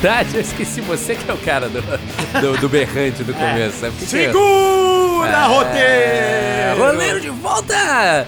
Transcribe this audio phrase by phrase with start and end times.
[0.00, 3.84] verdade, eu esqueci você que é o cara do, do, do berrante do começo.
[3.84, 3.90] É.
[3.90, 6.82] Segura, é, roteiro!
[6.82, 8.26] Roleiro de volta!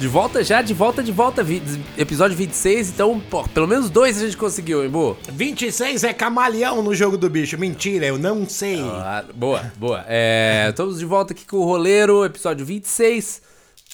[0.00, 1.44] De volta já, de volta, de volta.
[1.44, 1.62] Vi,
[1.96, 5.16] episódio 26, então, pô, pelo menos dois a gente conseguiu, hein, Bo?
[5.32, 7.56] 26 é camaleão no jogo do bicho.
[7.56, 8.80] Mentira, eu não sei.
[8.82, 10.04] Ah, boa, boa.
[10.08, 13.40] É, estamos de volta aqui com o Roleiro, episódio 26.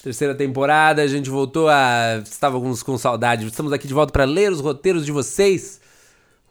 [0.02, 2.22] Terceira temporada, a gente voltou a.
[2.24, 3.46] Estávamos com saudade.
[3.46, 5.79] Estamos aqui de volta para ler os roteiros de vocês,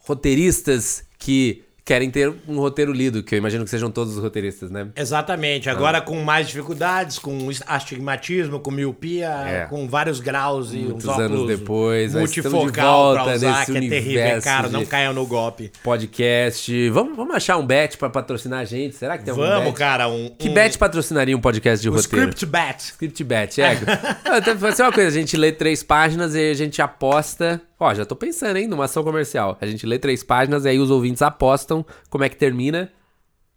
[0.09, 4.69] roteiristas que querem ter um roteiro lido, que eu imagino que sejam todos os roteiristas,
[4.69, 4.89] né?
[4.95, 5.71] Exatamente.
[5.71, 6.01] Agora ah.
[6.01, 9.65] com mais dificuldades, com astigmatismo, com miopia, é.
[9.65, 14.41] com vários graus e Muitos uns anos depois, multifocal de pra usar, que é terrível,
[14.43, 14.69] cara.
[14.69, 15.71] Não caiam no golpe.
[15.83, 16.89] Podcast.
[16.89, 18.95] Vamos, vamos achar um bet para patrocinar a gente?
[18.95, 19.77] Será que tem algum Vamos, bet?
[19.77, 20.07] cara.
[20.07, 20.53] Um, que um...
[20.53, 22.29] bet patrocinaria um podcast de o roteiro?
[22.29, 22.83] Script Bet.
[22.83, 23.79] Script Bet, é.
[24.37, 27.93] então, vai ser uma coisa, a gente lê três páginas e a gente aposta Ó,
[27.93, 29.57] já tô pensando, hein, numa ação comercial.
[29.61, 32.91] A gente lê três páginas e aí os ouvintes apostam como é que termina.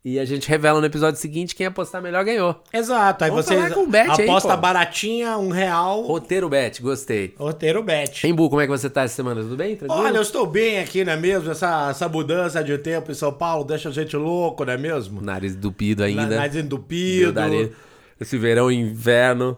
[0.04, 2.60] E a gente revela no episódio seguinte quem apostar melhor ganhou.
[2.72, 3.22] Exato.
[3.22, 6.02] Aí Vamos você com bet aposta aí, baratinha, um real.
[6.02, 7.34] Roteiro bet, gostei.
[7.38, 8.26] Roteiro bet.
[8.26, 9.42] Embu, como é que você tá essa semana?
[9.42, 9.76] Tudo bem?
[9.76, 10.02] Tranquilo?
[10.02, 11.52] Olha, eu estou bem aqui, não é mesmo?
[11.52, 15.20] Essa, essa mudança de tempo em São Paulo deixa a gente louco, não é mesmo?
[15.20, 16.36] Nariz entupido ainda.
[16.36, 17.40] Nariz entupido.
[18.20, 19.56] Esse verão e inverno.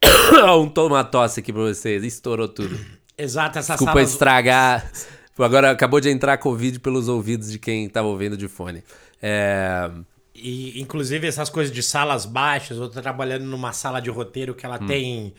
[0.60, 2.04] um toma tosse aqui pra vocês.
[2.04, 2.78] Estourou tudo.
[3.22, 4.90] Exato, essa Desculpa estragar.
[5.38, 8.82] Agora acabou de entrar Covid pelos ouvidos de quem estava ouvindo de fone.
[9.22, 9.90] É...
[10.34, 14.64] E, inclusive, essas coisas de salas baixas, eu tô trabalhando numa sala de roteiro que
[14.64, 14.86] ela hum.
[14.86, 15.34] tem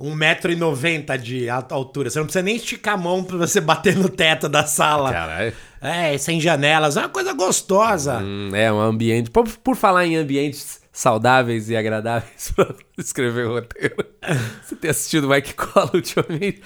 [0.00, 2.10] 1,90m de altura.
[2.10, 5.12] Você não precisa nem esticar a mão pra você bater no teto da sala.
[5.12, 5.52] Caralho.
[5.80, 6.96] É, sem janelas.
[6.96, 8.18] É uma coisa gostosa.
[8.18, 9.30] Hum, é, um ambiente.
[9.30, 13.96] Por, por falar em ambientes saudáveis e agradáveis para escrever o roteiro.
[14.62, 16.62] Você tem assistido Mike Cola ultimamente?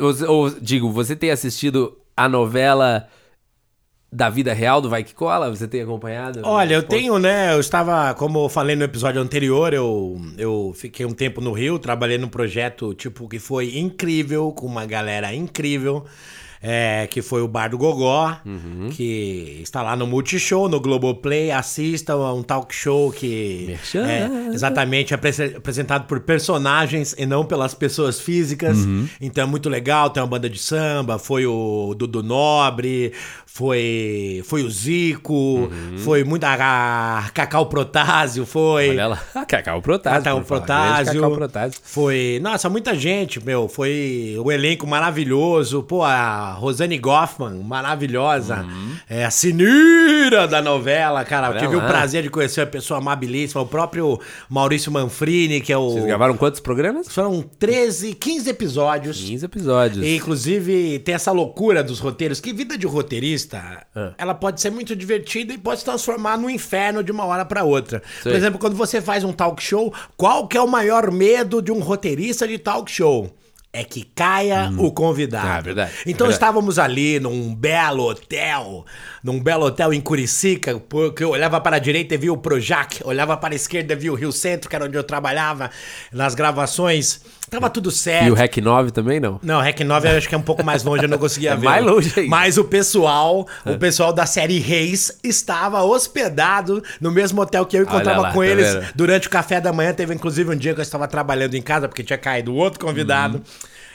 [0.00, 3.06] Ou, ou, digo, você tem assistido a novela
[4.12, 5.48] da vida real do Vai Que Cola?
[5.50, 6.40] Você tem acompanhado?
[6.42, 7.54] Olha, eu tenho, né?
[7.54, 11.78] Eu estava, como eu falei no episódio anterior, eu, eu fiquei um tempo no Rio,
[11.78, 16.04] trabalhei num projeto, tipo, que foi incrível, com uma galera incrível
[16.62, 18.90] é, que foi o Bar do Gogó, uhum.
[18.90, 21.50] que está lá no Multishow, no Globoplay.
[21.50, 28.20] Assista a um talk show que é exatamente apresentado por personagens e não pelas pessoas
[28.20, 28.78] físicas.
[28.78, 29.08] Uhum.
[29.20, 30.10] Então é muito legal.
[30.10, 33.12] Tem uma banda de samba, foi o Dudu Nobre,
[33.46, 35.98] foi, foi o Zico, uhum.
[35.98, 38.90] foi muito a, a Cacau Protásio, foi.
[38.90, 40.22] Olha lá, a Cacau Protásio.
[40.22, 41.14] Cacau Protásio.
[41.14, 41.80] Cacau Protásio.
[41.82, 42.38] Foi.
[42.42, 43.66] Nossa, muita gente, meu.
[43.66, 45.82] Foi o elenco maravilhoso.
[45.82, 48.62] Pô, a Rosane Goffman, maravilhosa.
[48.62, 48.96] Uhum.
[49.08, 51.48] É a sinira da novela, cara.
[51.48, 53.62] Eu tive o prazer de conhecer uma pessoa amabilíssima.
[53.62, 55.90] O próprio Maurício Manfrini, que é o.
[55.90, 57.08] Vocês gravaram quantos programas?
[57.08, 59.20] Foram 13, 15 episódios.
[59.20, 60.06] 15 episódios.
[60.06, 62.40] E, inclusive, tem essa loucura dos roteiros.
[62.40, 64.12] Que vida de roteirista, ah.
[64.16, 67.64] ela pode ser muito divertida e pode se transformar no inferno de uma hora para
[67.64, 68.02] outra.
[68.22, 71.72] Por exemplo, quando você faz um talk show, qual que é o maior medo de
[71.72, 73.30] um roteirista de talk show?
[73.72, 74.86] É que caia hum.
[74.86, 75.46] o convidado.
[75.46, 75.92] Ah, verdade.
[76.00, 76.32] Então verdade.
[76.32, 78.84] estávamos ali num belo hotel,
[79.22, 83.00] num belo hotel em Curicica, porque eu olhava para a direita e via o Projac,
[83.04, 85.70] olhava para a esquerda e via o Rio Centro, que era onde eu trabalhava
[86.12, 87.20] nas gravações.
[87.50, 88.26] Tava tudo certo.
[88.26, 89.40] E o REC 9 também não?
[89.42, 91.50] Não, o REC 9 eu acho que é um pouco mais longe, eu não conseguia
[91.52, 91.64] é ver.
[91.64, 92.28] Mais longe aí.
[92.28, 97.82] Mas o pessoal, o pessoal da série Reis estava hospedado no mesmo hotel que eu
[97.82, 98.86] encontrava lá, com tá eles vendo?
[98.94, 99.92] durante o café da manhã.
[99.92, 103.38] Teve inclusive um dia que eu estava trabalhando em casa porque tinha caído outro convidado.
[103.38, 103.42] Uhum.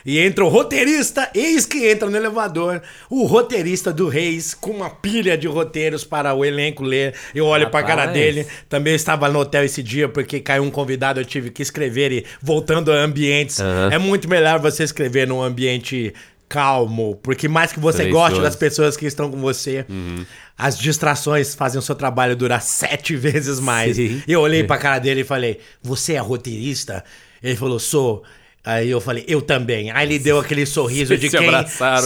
[0.05, 4.89] E entra o roteirista, eis que entra no elevador, o roteirista do Reis, com uma
[4.89, 7.15] pilha de roteiros para o elenco ler.
[7.33, 8.45] Eu olho para a cara dele.
[8.69, 12.25] Também estava no hotel esse dia, porque caiu um convidado, eu tive que escrever e
[12.39, 13.57] voltando a ambientes.
[13.57, 13.91] Uhum.
[13.91, 16.13] É muito melhor você escrever num ambiente
[16.47, 20.23] calmo, porque mais que você goste das pessoas que estão com você, uhum.
[20.57, 23.95] as distrações fazem o seu trabalho durar sete vezes mais.
[23.95, 24.21] Sim.
[24.27, 27.03] E eu olhei pra cara dele e falei: Você é roteirista?
[27.41, 28.23] Ele falou: Sou.
[28.65, 29.91] Aí eu falei, eu também.
[29.91, 31.49] Aí ele deu aquele sorriso de quem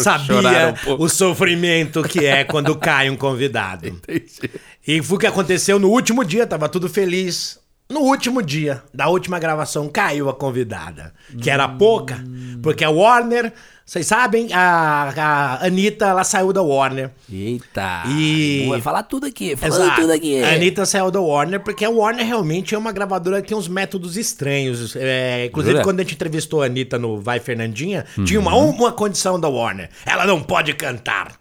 [0.04, 3.88] sabia um o sofrimento que é quando cai um convidado.
[3.90, 4.52] Entendi.
[4.86, 7.58] E foi o que aconteceu no último dia, tava tudo feliz.
[7.92, 12.24] No último dia da última gravação caiu a convidada, que era pouca,
[12.62, 13.52] porque a Warner
[13.90, 17.10] vocês sabem, a, a Anitta, ela saiu da Warner.
[17.28, 18.04] Eita!
[18.06, 18.68] E...
[18.70, 20.44] Vai falar tudo aqui, falando tudo aqui.
[20.44, 23.68] A Anitta saiu da Warner porque a Warner realmente é uma gravadora que tem uns
[23.68, 24.96] métodos estranhos.
[24.96, 25.84] É, inclusive, Jura?
[25.84, 28.26] quando a gente entrevistou a Anitta no Vai Fernandinha, uhum.
[28.26, 29.90] tinha uma, uma condição da Warner.
[30.06, 31.32] Ela não pode cantar.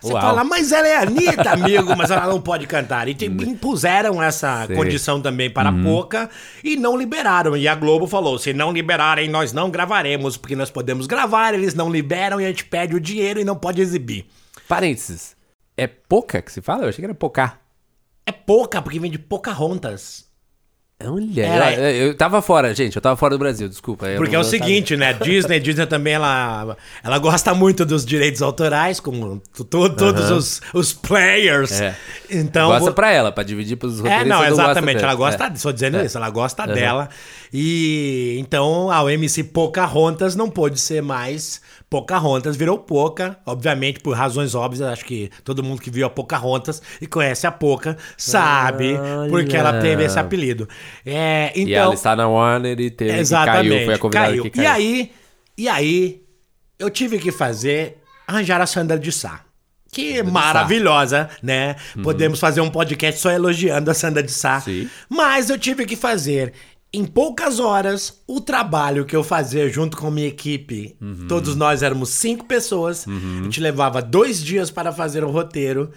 [0.00, 0.22] Você Uau.
[0.22, 3.06] fala, mas ela é Anitta, amigo, mas ela não pode cantar.
[3.06, 4.74] E impuseram essa Sei.
[4.74, 5.82] condição também para uhum.
[5.82, 6.30] Poca
[6.64, 7.56] e não liberaram.
[7.56, 11.74] E a Globo falou: se não liberarem, nós não gravaremos, porque nós podemos gravar, eles
[11.74, 14.26] não liberam e a gente pede o dinheiro e não pode exibir.
[14.66, 15.36] Parênteses.
[15.76, 16.84] É pouca que se fala?
[16.84, 17.58] Eu achei que era pouca.
[18.24, 20.29] É pouca, porque vem de Pocahontas.
[21.02, 21.72] Olha, Era...
[21.92, 24.06] eu, eu tava fora, gente, eu tava fora do Brasil, desculpa.
[24.16, 25.14] Porque é o seguinte, né?
[25.14, 30.92] Disney, Disney também, ela, ela gosta muito dos direitos autorais, como to, todos os, os
[30.92, 31.80] players.
[31.80, 31.96] É.
[32.28, 32.92] Então, gosta vou...
[32.92, 34.26] pra ela, pra dividir pros roteiristas.
[34.26, 35.56] É, não, exatamente, gosta ela gosta, é.
[35.56, 36.04] só dizendo é.
[36.04, 36.74] isso, ela gosta uhum.
[36.74, 37.08] dela.
[37.52, 41.60] E então a MC Pocahontas não pôde ser mais
[41.90, 46.80] Pocahontas virou Poca, obviamente por razões óbvias, acho que todo mundo que viu a Pocahontas
[47.00, 49.28] e conhece a Poca sabe Olha.
[49.28, 50.68] porque ela teve esse apelido.
[51.04, 54.42] É, então, e ela está na Warner e teve exatamente, caiu, foi a convidada caiu.
[54.42, 54.64] que caiu.
[54.64, 55.12] E aí,
[55.56, 56.22] e aí,
[56.78, 59.44] eu tive que fazer, arranjar a Sandra de Sá.
[59.92, 61.74] Que maravilhosa, né?
[61.96, 62.02] Uhum.
[62.02, 64.60] Podemos fazer um podcast só elogiando a Sandra de Sá.
[64.60, 64.88] Sim.
[65.08, 66.52] Mas eu tive que fazer
[66.92, 71.26] em poucas horas, o trabalho que eu fazia junto com minha equipe, uhum.
[71.28, 73.38] todos nós éramos cinco pessoas, uhum.
[73.40, 75.90] a gente levava dois dias para fazer o roteiro.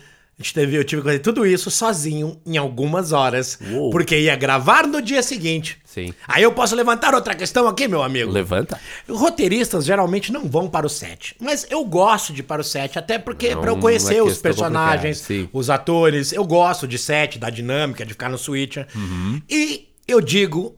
[0.44, 3.92] Gente teve, eu tive que fazer tudo isso sozinho em algumas horas, Uou.
[3.92, 5.80] porque ia gravar no dia seguinte.
[5.86, 6.14] Sim.
[6.28, 8.30] Aí eu posso levantar outra questão aqui, meu amigo.
[8.30, 8.78] Levanta.
[9.10, 13.00] Roteiristas geralmente não vão para o set, mas eu gosto de ir para o set,
[13.00, 17.50] até porque para eu conhecer é os personagens, os atores, eu gosto de set, da
[17.50, 18.86] dinâmica, de ficar no switcher.
[18.94, 19.42] Uhum.
[19.50, 20.76] E eu digo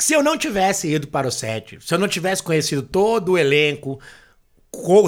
[0.00, 3.38] se eu não tivesse ido para o set, se eu não tivesse conhecido todo o
[3.38, 4.00] elenco,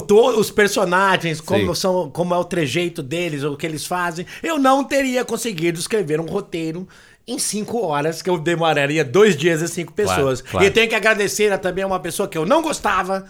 [0.06, 4.58] todos os personagens, como, são, como é o trejeito deles, o que eles fazem, eu
[4.58, 6.87] não teria conseguido escrever um roteiro
[7.26, 10.43] em cinco horas, que eu demoraria dois dias e cinco pessoas.
[10.43, 10.66] Claro, claro.
[10.66, 13.25] E tenho que agradecer a, também a uma pessoa que eu não gostava,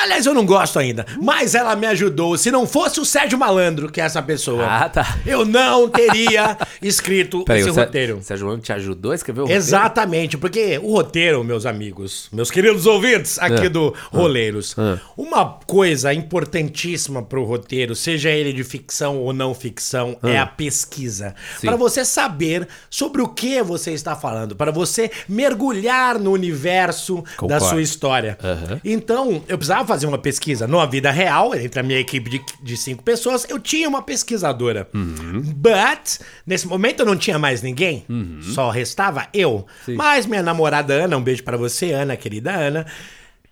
[0.00, 2.36] Aliás, eu não gosto ainda, mas ela me ajudou.
[2.38, 5.18] Se não fosse o Sérgio Malandro, que é essa pessoa, ah, tá.
[5.26, 8.16] eu não teria escrito Peraí, esse roteiro.
[8.16, 9.62] O Sérgio Malandro te ajudou a escrever o roteiro?
[9.62, 15.44] Exatamente, porque o roteiro, meus amigos, meus queridos ouvintes aqui ah, do Roleiros, ah, uma
[15.66, 21.34] coisa importantíssima para o roteiro, seja ele de ficção ou não ficção, é a pesquisa.
[21.60, 27.48] Para você saber sobre o que você está falando, para você mergulhar no universo Concordo.
[27.48, 28.38] da sua história.
[28.42, 28.80] Uhum.
[28.82, 32.76] Então, eu precisava fazer uma pesquisa numa vida real, entre a minha equipe de, de
[32.76, 34.88] cinco pessoas, eu tinha uma pesquisadora.
[34.94, 35.42] Uhum.
[35.42, 38.40] But, nesse momento eu não tinha mais ninguém, uhum.
[38.40, 39.66] só restava eu.
[39.84, 39.96] Sim.
[39.96, 42.86] Mas minha namorada Ana, um beijo para você, Ana, querida Ana,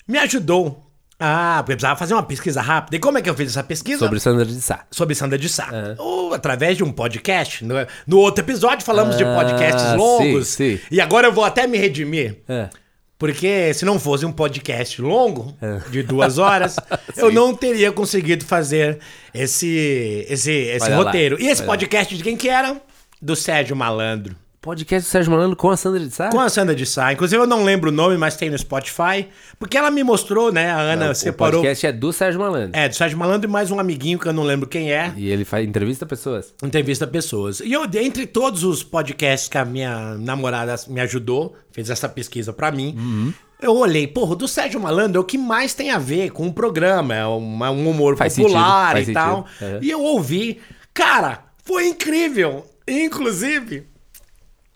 [0.07, 0.89] me ajudou
[1.21, 2.97] ah, porque precisava fazer uma pesquisa rápida.
[2.97, 3.99] E como é que eu fiz essa pesquisa?
[3.99, 4.85] Sobre Sandra de Sá.
[4.89, 5.69] Sobre Sandra de Sá.
[5.73, 5.95] É.
[5.99, 7.65] Ou através de um podcast.
[7.65, 7.75] No,
[8.07, 10.47] no outro episódio falamos ah, de podcasts longos.
[10.47, 10.83] Sim, sim.
[10.91, 12.37] E agora eu vou até me redimir.
[12.49, 12.69] É.
[13.19, 15.91] Porque se não fosse um podcast longo, é.
[15.91, 16.77] de duas horas,
[17.17, 19.01] eu não teria conseguido fazer
[19.35, 21.37] esse, esse, esse roteiro.
[21.37, 21.43] Lá.
[21.43, 22.19] E esse Olha podcast lá.
[22.19, 22.81] de quem que era?
[23.21, 24.37] Do Sérgio Malandro.
[24.61, 26.31] Podcast do Sérgio Malandro com a Sandra de Sá?
[26.31, 27.13] Com a Sandra de Sá.
[27.13, 29.29] Inclusive eu não lembro o nome, mas tem no Spotify.
[29.57, 30.69] Porque ela me mostrou, né?
[30.69, 31.61] A Ana não, separou.
[31.61, 32.77] O podcast é do Sérgio Malandro.
[32.77, 35.13] É, do Sérgio Malandro e mais um amiguinho que eu não lembro quem é.
[35.17, 36.53] E ele faz entrevista pessoas.
[36.61, 37.61] Entrevista pessoas.
[37.61, 42.53] E eu, entre todos os podcasts que a minha namorada me ajudou, fez essa pesquisa
[42.53, 42.97] para mim.
[42.99, 43.33] Uhum.
[43.63, 46.53] Eu olhei, porra, do Sérgio Malandro é o que mais tem a ver com o
[46.53, 47.15] programa.
[47.15, 49.47] É um, é um humor faz popular sentido, e tal.
[49.61, 49.79] Uhum.
[49.83, 50.61] E eu ouvi.
[50.93, 52.67] Cara, foi incrível.
[52.89, 53.87] Inclusive,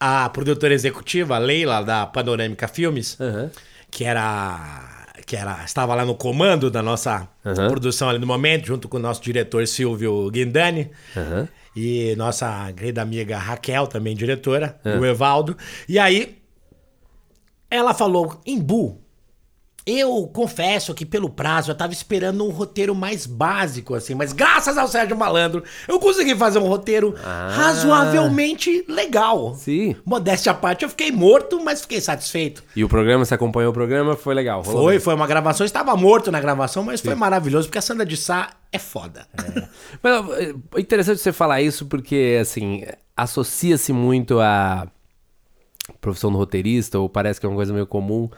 [0.05, 3.49] a produtora executiva, a Leila, da Panorâmica Filmes, uhum.
[3.89, 4.89] que era.
[5.25, 7.69] Que era, estava lá no comando da nossa uhum.
[7.69, 10.91] produção ali no momento, junto com o nosso diretor Silvio Guindani.
[11.15, 11.47] Uhum.
[11.77, 15.57] E nossa querida amiga Raquel, também diretora, o Evaldo.
[15.89, 16.39] E aí,
[17.71, 19.01] ela falou: Embu,
[19.85, 24.79] eu confesso que pelo prazo eu tava esperando um roteiro mais básico, assim, mas graças
[24.79, 29.55] ao Sérgio Malandro eu consegui fazer um roteiro ah, razoavelmente legal.
[29.57, 29.97] Sim.
[30.05, 32.63] Modéstia à parte, eu fiquei morto, mas fiquei satisfeito.
[32.77, 34.63] E o programa, você acompanhou o programa, foi legal.
[34.63, 35.01] Foi, bem.
[35.01, 37.09] foi uma gravação, estava morto na gravação, mas Sim.
[37.09, 39.27] foi maravilhoso, porque a Sandra de Sá é foda.
[39.37, 39.67] É.
[40.03, 40.39] mas
[40.77, 42.85] é interessante você falar isso, porque, assim,
[43.17, 44.87] associa-se muito a
[46.01, 48.31] profissão do roteirista, ou parece que é uma coisa meio comum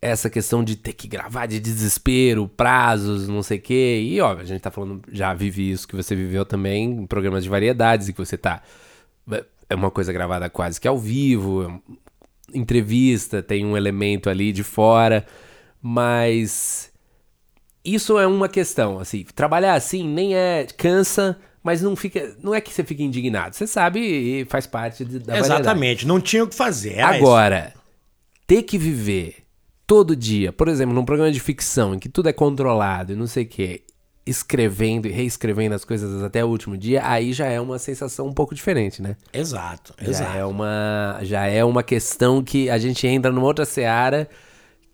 [0.00, 4.00] essa questão de ter que gravar de desespero, prazos, não sei o quê.
[4.02, 7.44] E, ó, a gente tá falando, já vive isso que você viveu também em programas
[7.44, 8.62] de variedades, e que você tá.
[9.68, 14.62] É uma coisa gravada quase que ao vivo, é entrevista, tem um elemento ali de
[14.62, 15.26] fora,
[15.80, 16.92] mas.
[17.84, 22.60] Isso é uma questão, assim, trabalhar assim nem é cansa, mas não fica, não é
[22.60, 26.06] que você fica indignado, você sabe e faz parte da Exatamente, variedade.
[26.08, 26.98] não tinha o que fazer.
[26.98, 27.72] Agora,
[28.44, 29.45] ter que viver
[29.86, 33.26] todo dia, por exemplo, num programa de ficção em que tudo é controlado e não
[33.26, 33.82] sei o quê,
[34.26, 38.32] escrevendo e reescrevendo as coisas até o último dia, aí já é uma sensação um
[38.32, 39.16] pouco diferente, né?
[39.32, 40.36] Exato, já exato.
[40.36, 44.28] É uma, já é uma questão que a gente entra numa outra seara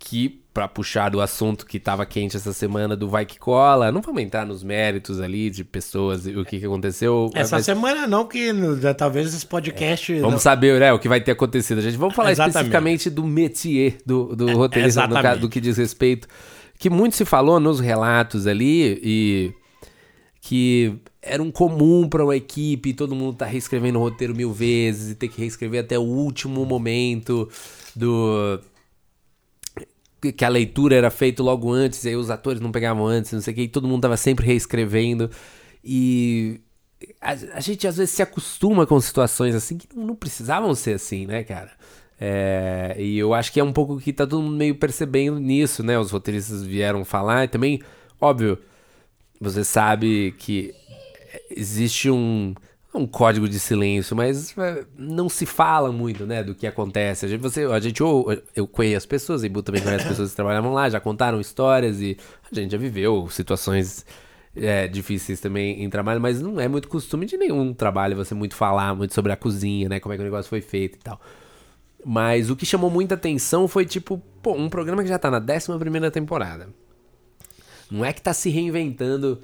[0.05, 3.91] que para puxar do assunto que estava quente essa semana do Vai Que Cola.
[3.93, 7.31] Não vamos entrar nos méritos ali de pessoas e o que, que aconteceu.
[7.35, 7.65] Essa mas...
[7.65, 8.53] semana não, que
[8.99, 10.13] talvez esse podcast...
[10.13, 10.17] É.
[10.17, 10.39] Vamos não...
[10.41, 11.79] saber né, o que vai ter acontecido.
[11.79, 12.57] A gente vamos falar Exatamente.
[12.57, 16.27] especificamente do métier do, do é, roteirista, no, do que diz respeito.
[16.79, 19.55] Que muito se falou nos relatos ali e
[20.41, 25.13] que era um comum para uma equipe, todo mundo tá reescrevendo o roteiro mil vezes
[25.13, 27.49] e ter que reescrever até o último momento
[27.95, 28.61] do
[30.31, 33.41] que a leitura era feita logo antes, e aí os atores não pegavam antes, não
[33.41, 35.29] sei o que, e todo mundo tava sempre reescrevendo.
[35.83, 36.61] E
[37.21, 40.95] a, a, gente às vezes se acostuma com situações assim que não, não precisavam ser
[40.95, 41.73] assim, né, cara?
[42.21, 45.83] É, e eu acho que é um pouco que tá todo mundo meio percebendo nisso,
[45.83, 45.99] né?
[45.99, 47.81] Os roteiristas vieram falar e também,
[48.21, 48.59] óbvio,
[49.41, 50.73] você sabe que
[51.51, 52.55] existe um
[52.95, 57.25] um código de silêncio, mas é, não se fala muito, né, do que acontece.
[57.25, 60.09] A gente, você, a gente ou eu conheço as pessoas, e Bu também conhece as
[60.09, 62.17] pessoas que trabalhavam lá, já contaram histórias e
[62.51, 64.05] a gente já viveu situações
[64.55, 68.55] é, difíceis também em trabalho, mas não é muito costume de nenhum trabalho você muito
[68.55, 71.21] falar muito sobre a cozinha, né, como é que o negócio foi feito e tal.
[72.05, 75.39] Mas o que chamou muita atenção foi tipo, pô, um programa que já tá na
[75.39, 76.69] 11 primeira temporada.
[77.91, 79.41] Não é que tá se reinventando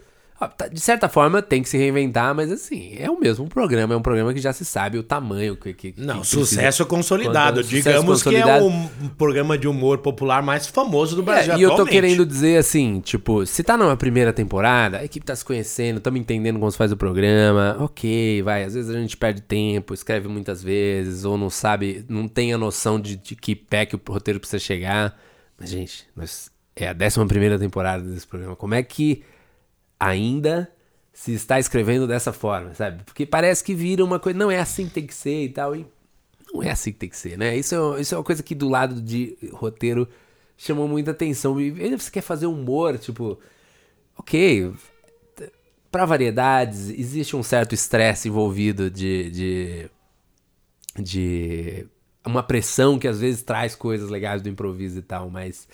[0.72, 4.02] de certa forma, tem que se reinventar, mas assim, é o mesmo programa, é um
[4.02, 5.72] programa que já se sabe o tamanho que.
[5.72, 7.62] que Não, que sucesso consolidado.
[7.64, 8.64] Digamos consolidado.
[8.64, 11.54] que é o programa de humor popular mais famoso do Brasil.
[11.54, 15.26] É, e eu tô querendo dizer assim, tipo, se tá numa primeira temporada, a equipe
[15.26, 18.62] tá se conhecendo, estamos entendendo como se faz o programa, ok, vai.
[18.62, 22.58] Às vezes a gente perde tempo, escreve muitas vezes, ou não sabe, não tem a
[22.58, 25.18] noção de, de que pé que o roteiro precisa chegar.
[25.58, 28.54] Mas, gente, nós, é a décima primeira temporada desse programa.
[28.54, 29.24] Como é que
[29.98, 30.70] ainda
[31.12, 33.02] se está escrevendo dessa forma, sabe?
[33.04, 35.74] Porque parece que vira uma coisa, não é assim que tem que ser e tal,
[35.74, 35.86] e
[36.52, 37.56] não é assim que tem que ser, né?
[37.56, 40.08] Isso é, isso é uma coisa que do lado de roteiro
[40.56, 41.60] chamou muita atenção.
[41.60, 43.38] E você quer fazer humor, tipo,
[44.16, 44.72] ok,
[45.90, 49.90] para variedades, existe um certo estresse envolvido de, de,
[51.02, 51.86] de
[52.24, 55.66] uma pressão que às vezes traz coisas legais do improviso e tal, mas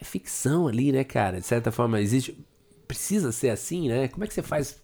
[0.00, 1.40] é ficção ali, né, cara?
[1.40, 2.36] De certa forma, existe
[2.92, 4.08] precisa ser assim, né?
[4.08, 4.80] Como é que você faz?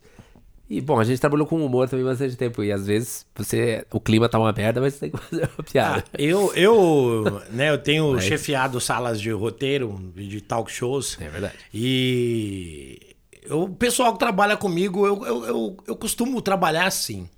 [0.70, 2.62] E, bom, a gente trabalhou com humor também bastante tempo.
[2.62, 3.86] E às vezes você.
[3.90, 6.04] O clima tá uma merda, mas você tem que fazer uma piada.
[6.06, 8.24] Ah, eu, eu, né, eu tenho mas...
[8.24, 11.18] chefiado salas de roteiro, de talk shows.
[11.20, 11.54] É verdade.
[11.72, 13.14] E
[13.50, 17.28] o pessoal que trabalha comigo, eu, eu, eu, eu costumo trabalhar assim.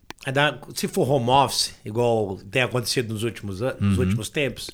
[0.74, 4.04] Se for home office, igual tem acontecido nos últimos, nos uhum.
[4.04, 4.70] últimos tempos,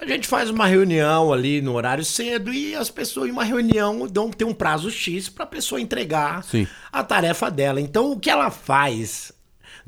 [0.00, 4.06] a gente faz uma reunião ali no horário cedo e as pessoas em uma reunião
[4.06, 6.66] dão tem um prazo X para a pessoa entregar Sim.
[6.90, 7.80] a tarefa dela.
[7.80, 9.32] Então o que ela faz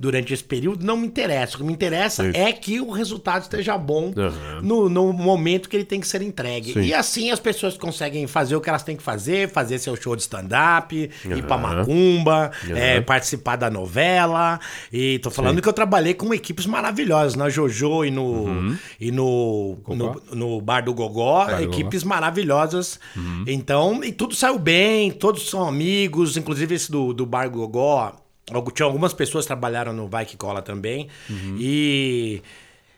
[0.02, 1.54] durante esse período não me interessa.
[1.54, 4.61] O que me interessa é que o resultado esteja bom uhum.
[4.61, 6.73] no, no, momento que ele tem que ser entregue.
[6.73, 6.80] Sim.
[6.80, 10.16] E assim as pessoas conseguem fazer o que elas têm que fazer, fazer seu show
[10.16, 11.37] de stand-up, uhum.
[11.37, 12.76] ir pra macumba, uhum.
[12.76, 14.59] é, participar da novela.
[14.92, 15.62] E tô falando Sim.
[15.62, 18.76] que eu trabalhei com equipes maravilhosas na Jojo e no, uhum.
[18.99, 22.14] e no, no, no, Bar do Gogó, Bar equipes Gogó.
[22.16, 22.99] maravilhosas.
[23.14, 23.44] Uhum.
[23.47, 28.22] Então, e tudo saiu bem, todos são amigos, inclusive esse do, do Bar do Gogó
[28.75, 31.08] tinha algumas pessoas que trabalharam no Vai Que Cola também.
[31.28, 31.56] Uhum.
[31.58, 32.42] E.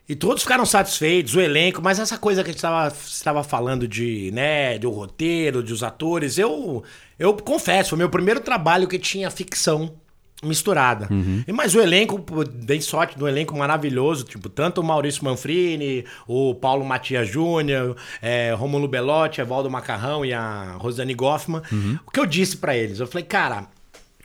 [0.06, 2.62] E todos ficaram satisfeitos, o elenco, mas essa coisa que a gente
[3.06, 6.84] estava falando de, né, do roteiro, dos atores, eu,
[7.18, 9.94] eu confesso, foi meu primeiro trabalho que tinha ficção
[10.42, 11.08] misturada.
[11.10, 11.42] Uhum.
[11.54, 16.84] Mas o elenco, dei sorte do elenco maravilhoso, tipo, tanto o Maurício Manfrini, o Paulo
[16.84, 21.62] Matias Júnior, é, Romulo Belotti, Evaldo Macarrão e a Rosane Goffman.
[21.72, 21.98] Uhum.
[22.06, 23.00] O que eu disse para eles?
[23.00, 23.66] Eu falei, cara,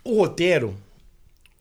[0.04, 0.74] o roteiro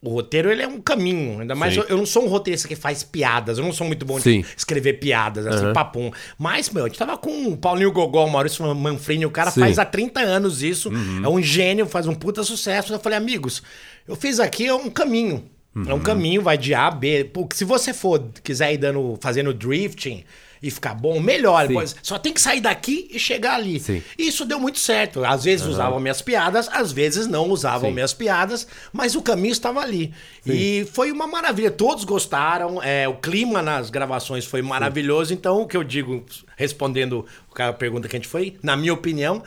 [0.02, 1.42] o roteiro, ele é um caminho.
[1.42, 3.58] Ainda mais, eu, eu, não sou um roteirista que faz piadas.
[3.58, 4.42] Eu não sou muito bom Sim.
[4.42, 5.74] de escrever piadas, assim, uhum.
[5.74, 6.10] papum.
[6.38, 9.26] Mas, meu, a gente tava com o Paulinho Gogol, o Maurício Manfrini.
[9.26, 9.60] O cara Sim.
[9.60, 10.90] faz há 30 anos isso.
[10.90, 11.22] Uhum.
[11.26, 12.94] É um gênio, faz um puta sucesso.
[12.94, 13.62] Eu falei, amigos,
[14.08, 15.44] eu fiz aqui é um caminho.
[15.76, 15.84] Uhum.
[15.84, 16.04] É um uhum.
[16.04, 17.26] caminho, vai de A a B.
[17.26, 20.24] Porque se você for, quiser ir dando, fazendo drifting
[20.62, 21.68] e ficar bom, melhor.
[21.72, 23.80] Pois, só tem que sair daqui e chegar ali.
[23.80, 24.02] Sim.
[24.18, 25.24] Isso deu muito certo.
[25.24, 25.72] Às vezes uhum.
[25.74, 27.96] usavam minhas piadas, às vezes não usavam Sim.
[27.96, 30.14] minhas piadas, mas o caminho estava ali.
[30.44, 30.52] Sim.
[30.52, 31.72] E foi uma maravilha.
[31.72, 32.82] Todos gostaram.
[32.82, 35.34] É, o clima nas gravações foi maravilhoso.
[35.34, 36.26] Então, o que eu digo,
[36.60, 37.26] respondendo
[37.58, 39.42] a pergunta que a gente foi, na minha opinião,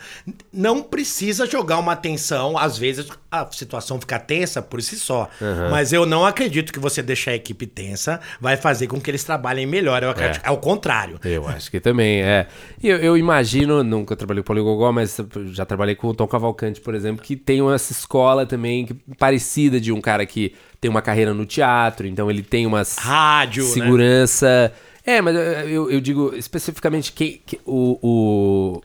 [0.51, 2.57] não precisa jogar uma tensão.
[2.57, 5.29] Às vezes a situação fica tensa por si só.
[5.39, 5.69] Uhum.
[5.69, 9.23] Mas eu não acredito que você deixar a equipe tensa vai fazer com que eles
[9.23, 10.01] trabalhem melhor.
[10.01, 10.49] Eu acredito, é.
[10.49, 11.19] o contrário.
[11.23, 12.47] Eu acho que também, é.
[12.83, 15.15] Eu, eu imagino, nunca trabalhei com o Poligogó, mas
[15.51, 19.79] já trabalhei com o Tom Cavalcante, por exemplo, que tem essa escola também que, parecida
[19.79, 23.69] de um cara que tem uma carreira no teatro, então ele tem uma rádio, né?
[23.69, 24.67] segurança.
[24.67, 24.92] Né?
[25.05, 28.81] É, mas eu, eu digo especificamente que, que o, o,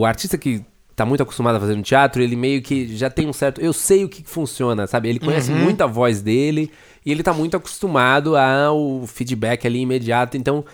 [0.00, 0.64] o artista que
[0.94, 3.60] tá muito acostumado a fazer no teatro, ele meio que já tem um certo.
[3.60, 5.08] Eu sei o que funciona, sabe?
[5.08, 5.58] Ele conhece uhum.
[5.58, 6.70] muito a voz dele
[7.04, 10.36] e ele tá muito acostumado ao feedback ali imediato.
[10.36, 10.64] Então,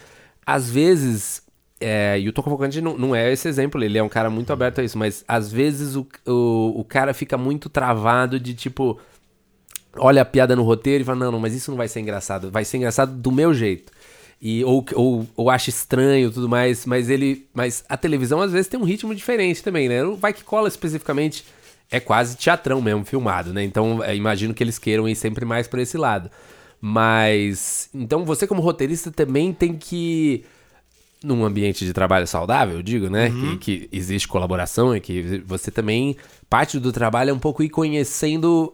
[0.45, 1.47] às vezes.
[1.81, 4.53] É, e o Tom Cavalcante não, não é esse exemplo, ele é um cara muito
[4.53, 8.99] aberto a isso, mas às vezes o, o, o cara fica muito travado de tipo.
[9.97, 12.51] Olha a piada no roteiro e fala: não, não, mas isso não vai ser engraçado,
[12.51, 13.93] vai ser engraçado do meu jeito
[14.41, 17.47] e ou, ou, ou acha estranho tudo mais, mas ele.
[17.53, 20.05] Mas a televisão às vezes tem um ritmo diferente também, né?
[20.05, 21.45] O Vai que cola especificamente
[21.91, 23.65] é quase teatrão mesmo, filmado, né?
[23.65, 26.31] Então é, imagino que eles queiram ir sempre mais para esse lado.
[26.81, 27.91] Mas.
[27.93, 30.45] Então você, como roteirista, também tem que.
[31.21, 33.29] Num ambiente de trabalho saudável, eu digo, né?
[33.29, 33.59] Uhum.
[33.59, 36.17] Que, que existe colaboração e que você também.
[36.49, 38.73] Parte do trabalho é um pouco ir conhecendo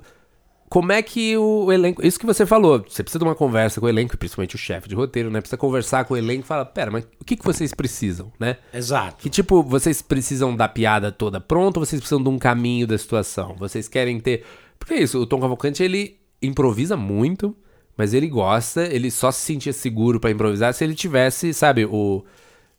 [0.68, 2.04] como é que o elenco.
[2.04, 4.88] Isso que você falou, você precisa de uma conversa com o elenco, principalmente o chefe
[4.88, 5.40] de roteiro, né?
[5.40, 8.56] Precisa conversar com o elenco e falar: pera, mas o que, que vocês precisam, né?
[8.72, 9.22] Exato.
[9.22, 12.98] Que tipo, vocês precisam da piada toda pronta ou vocês precisam de um caminho da
[12.98, 13.54] situação?
[13.58, 14.44] Vocês querem ter.
[14.78, 17.56] Porque é isso, o Tom Cavalcante ele improvisa muito,
[17.96, 22.24] mas ele gosta, ele só se sentia seguro para improvisar se ele tivesse, sabe, o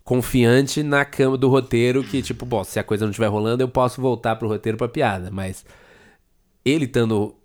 [0.04, 3.68] confiante na cama do roteiro que tipo, bom, se a coisa não estiver rolando, eu
[3.68, 5.66] posso voltar pro roteiro para piada, mas
[6.64, 7.36] ele estando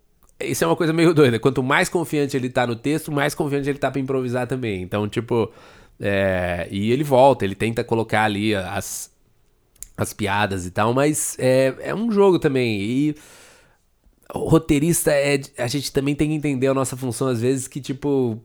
[0.43, 1.39] isso é uma coisa meio doida.
[1.39, 4.83] Quanto mais confiante ele tá no texto, mais confiante ele tá pra improvisar também.
[4.83, 5.51] Então, tipo.
[6.03, 9.13] É, e ele volta, ele tenta colocar ali as,
[9.97, 12.81] as piadas e tal, mas é, é um jogo também.
[12.81, 13.15] E
[14.35, 15.41] o roteirista é.
[15.59, 18.41] A gente também tem que entender a nossa função, às vezes, que, tipo.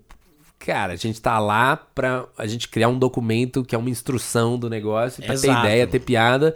[0.58, 4.58] Cara, a gente tá lá pra a gente criar um documento que é uma instrução
[4.58, 5.54] do negócio, pra Exato.
[5.54, 6.56] ter ideia, ter piada.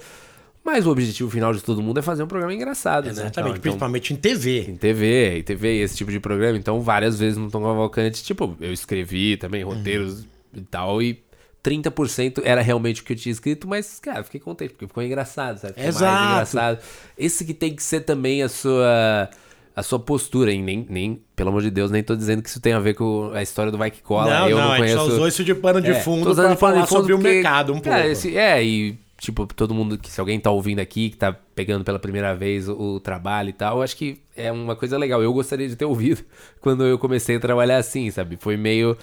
[0.63, 3.11] Mas o objetivo final de todo mundo é fazer um programa engraçado, né?
[3.11, 3.59] Exatamente, né?
[3.59, 4.65] principalmente em TV.
[4.69, 6.57] Em TV, em TV, esse tipo de programa.
[6.57, 10.27] Então, várias vezes no Tom Cavalcante, tipo, eu escrevi também roteiros uhum.
[10.57, 11.23] e tal, e
[11.63, 15.57] 30% era realmente o que eu tinha escrito, mas, cara, fiquei contente, porque ficou engraçado,
[15.57, 15.73] sabe?
[15.73, 16.13] Ficou Exato.
[16.13, 16.79] mais engraçado.
[17.17, 19.29] Esse que tem que ser também a sua
[19.75, 20.61] a sua postura, hein?
[20.61, 23.31] Nem, nem, pelo amor de Deus, nem tô dizendo que isso tem a ver com
[23.33, 24.41] a história do Vai Que Cola.
[24.41, 24.83] Não, eu não, não conheço...
[24.83, 27.33] a gente só usou isso de pano de é, fundo pra falar sobre porque, o
[27.33, 28.11] mercado um cara, pouco.
[28.11, 31.83] Esse, é, e tipo, todo mundo que se alguém tá ouvindo aqui, que tá pegando
[31.83, 35.21] pela primeira vez o, o, trabalho e tal, eu acho que é uma coisa legal.
[35.21, 36.23] Eu gostaria de ter ouvido
[36.61, 38.37] quando eu comecei a trabalhar assim, sabe?
[38.37, 38.97] Foi meio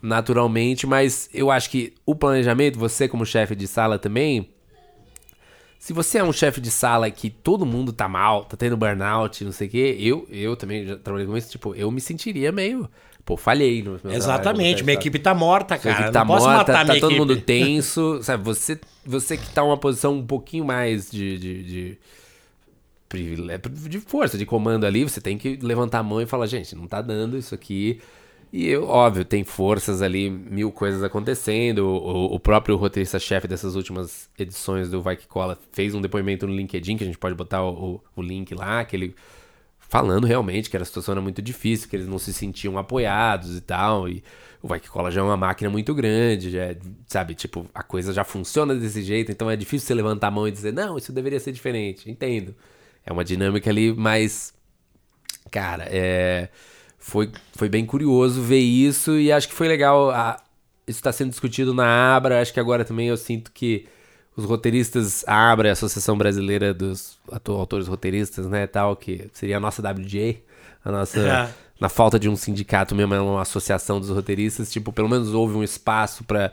[0.00, 4.50] naturalmente, mas eu acho que o planejamento, você como chefe de sala também,
[5.78, 9.44] se você é um chefe de sala que todo mundo tá mal, tá tendo burnout,
[9.44, 12.52] não sei o quê, eu, eu também já trabalhei com isso, tipo, eu me sentiria
[12.52, 12.88] meio
[13.24, 15.94] Pô, falhei no meu Exatamente, trabalho, minha equipe tá morta, cara.
[15.94, 18.20] Minha equipe tá morta, tá todo mundo tenso.
[18.22, 21.98] Sabe, você, você que tá uma posição um pouquinho mais de, de, de,
[23.88, 26.88] de, força, de comando ali, você tem que levantar a mão e falar, gente, não
[26.88, 28.00] tá dando isso aqui.
[28.52, 31.86] E eu, óbvio, tem forças ali, mil coisas acontecendo.
[31.86, 36.54] O, o próprio roteirista-chefe dessas últimas edições do Vai Que Cola fez um depoimento no
[36.54, 39.14] LinkedIn, que a gente pode botar o, o, o link lá, que ele
[39.92, 43.60] falando realmente que a situação era muito difícil, que eles não se sentiam apoiados e
[43.60, 44.08] tal.
[44.08, 44.24] E
[44.62, 47.34] o Vai Que Cola já é uma máquina muito grande, já é, sabe?
[47.34, 50.50] Tipo, a coisa já funciona desse jeito, então é difícil você levantar a mão e
[50.50, 52.10] dizer, não, isso deveria ser diferente.
[52.10, 52.54] Entendo.
[53.04, 54.54] É uma dinâmica ali, mas.
[55.50, 56.48] Cara, é.
[56.96, 60.10] Foi, foi bem curioso ver isso e acho que foi legal.
[60.10, 60.42] A,
[60.86, 62.40] isso está sendo discutido na Abra.
[62.40, 63.86] Acho que agora também eu sinto que
[64.36, 69.82] os roteiristas abrem a Associação Brasileira dos Autores Roteiristas, né, tal, que seria a nossa
[69.82, 70.42] WJ,
[70.84, 71.20] a nossa...
[71.58, 71.62] É.
[71.80, 75.56] Na falta de um sindicato mesmo, é uma associação dos roteiristas, tipo, pelo menos houve
[75.56, 76.52] um espaço para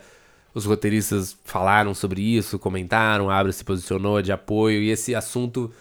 [0.55, 5.71] os roteiristas falaram sobre isso, comentaram, a Abra se posicionou de apoio, e esse assunto,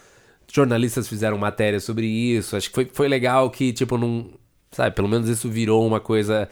[0.52, 4.30] jornalistas fizeram matéria sobre isso, acho que foi, foi legal que, tipo, não...
[4.70, 6.46] Sabe, pelo menos isso virou uma coisa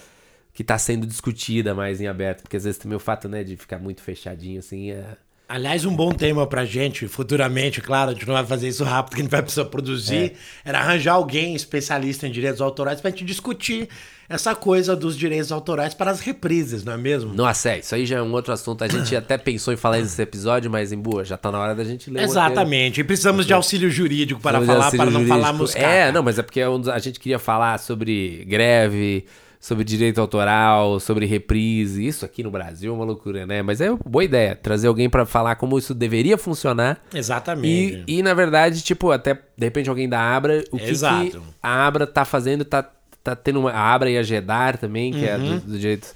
[0.55, 3.59] que está sendo discutida mais em aberto, porque às vezes também o fato, né, de
[3.59, 8.27] ficar muito fechadinho assim é Aliás, um bom tema pra gente, futuramente, claro, a gente
[8.27, 10.33] não vai fazer isso rápido, porque a gente vai precisar produzir,
[10.65, 10.69] é.
[10.71, 13.89] era arranjar alguém especialista em direitos autorais pra gente discutir
[14.29, 17.33] essa coisa dos direitos autorais para as reprises, não é mesmo?
[17.33, 18.83] Nossa, é, isso aí já é um outro assunto.
[18.83, 21.77] A gente até pensou em falar nesse episódio, mas em boa, já tá na hora
[21.77, 22.25] da gente ler.
[22.25, 23.01] Exatamente.
[23.01, 25.77] E precisamos de auxílio jurídico para falar, para não falarmos.
[25.77, 29.25] É, não, mas é porque é a gente queria falar sobre greve
[29.67, 32.07] sobre direito autoral, sobre reprise.
[32.07, 33.63] Isso aqui no Brasil é uma loucura, né?
[33.63, 37.03] Mas é uma boa ideia trazer alguém para falar como isso deveria funcionar.
[37.13, 38.05] Exatamente.
[38.07, 41.85] E, e, na verdade, tipo, até de repente alguém da Abra, o que, que a
[41.85, 42.89] Abra tá fazendo, tá,
[43.25, 43.73] tá tendo uma.
[43.73, 45.25] A Abra e a GEDAR também, que uhum.
[45.25, 46.15] é do, do direito,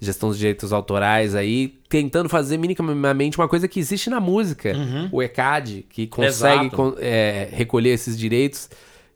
[0.00, 5.08] gestão dos direitos autorais aí, tentando fazer minimamente uma coisa que existe na música, uhum.
[5.12, 8.68] o ECAD, que consegue é, recolher esses direitos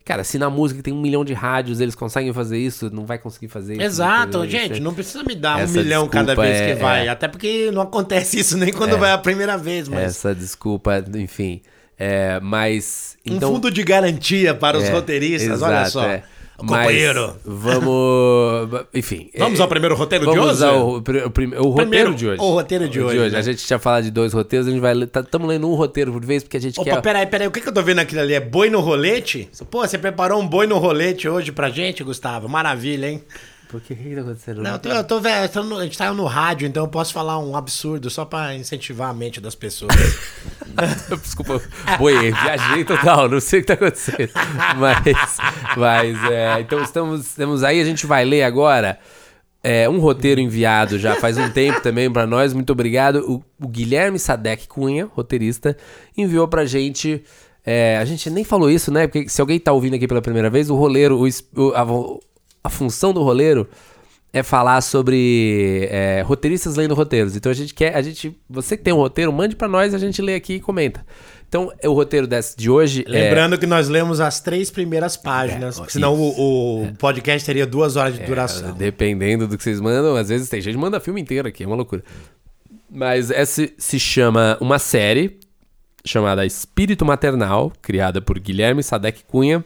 [0.04, 3.18] Cara, se na música tem um milhão de rádios, eles conseguem fazer isso, não vai
[3.18, 3.82] conseguir fazer isso.
[3.82, 7.06] Exato, gente, não precisa me dar um milhão cada vez é, que vai.
[7.06, 7.10] É...
[7.10, 10.02] Até porque não acontece isso nem quando é, vai a primeira vez, mas.
[10.02, 11.62] Essa desculpa, enfim.
[11.98, 13.16] É, mas.
[13.24, 13.50] Então...
[13.50, 16.31] Um fundo de garantia para os é, roteiristas, exato, olha só.
[16.62, 16.66] É.
[16.66, 17.34] Companheiro.
[17.44, 18.80] Vamos.
[18.94, 19.30] Enfim.
[19.38, 20.60] Vamos ao primeiro roteiro de hoje?
[20.60, 22.40] Vamos ao o, o, o roteiro de hoje.
[22.40, 23.32] O roteiro de, hoje, hoje.
[23.32, 23.38] Né?
[23.38, 24.92] A gente tinha falado de dois roteiros, a gente vai.
[24.94, 27.02] Estamos tá, lendo um roteiro por vez, porque a gente Opa, quer.
[27.02, 28.34] Peraí, peraí, o que, que eu tô vendo aquilo ali?
[28.34, 29.48] É boi no rolete?
[29.70, 32.48] Pô, você preparou um boi no rolete hoje pra gente, Gustavo?
[32.48, 33.22] Maravilha, hein?
[33.72, 34.62] Por que, que tá acontecendo?
[34.62, 37.38] Não, eu tô, eu tô velho, a gente tá no rádio, então eu posso falar
[37.38, 39.96] um absurdo só pra incentivar a mente das pessoas.
[41.22, 41.58] Desculpa,
[41.98, 44.30] boi, viajei total, não sei o que tá acontecendo.
[44.78, 45.38] Mas,
[45.76, 48.98] mas é, então estamos, estamos aí, a gente vai ler agora
[49.62, 53.24] é, um roteiro enviado já faz um tempo também para nós, muito obrigado.
[53.26, 55.76] O, o, Guilherme Sadek Cunha, roteirista,
[56.16, 57.22] enviou pra gente.
[57.64, 59.06] É, a gente nem falou isso, né?
[59.06, 61.22] Porque se alguém tá ouvindo aqui pela primeira vez, o roleiro,
[61.56, 61.86] o, a,
[62.62, 63.68] a função do roleiro
[64.32, 67.36] é falar sobre é, roteiristas lendo roteiros.
[67.36, 69.98] Então a gente quer, a gente, você que tem um roteiro, mande para nós, a
[69.98, 71.04] gente lê aqui e comenta.
[71.46, 73.04] Então, é o roteiro desse, de hoje.
[73.06, 73.58] É Lembrando é...
[73.58, 76.92] que nós lemos as três primeiras páginas, é, senão o, o é.
[76.92, 78.72] podcast teria duas horas de é, duração.
[78.72, 81.66] Dependendo do que vocês mandam, às vezes tem gente que manda filme inteiro aqui, é
[81.66, 82.02] uma loucura.
[82.90, 85.38] Mas essa se chama uma série
[86.06, 89.62] chamada Espírito Maternal, criada por Guilherme Sadek Cunha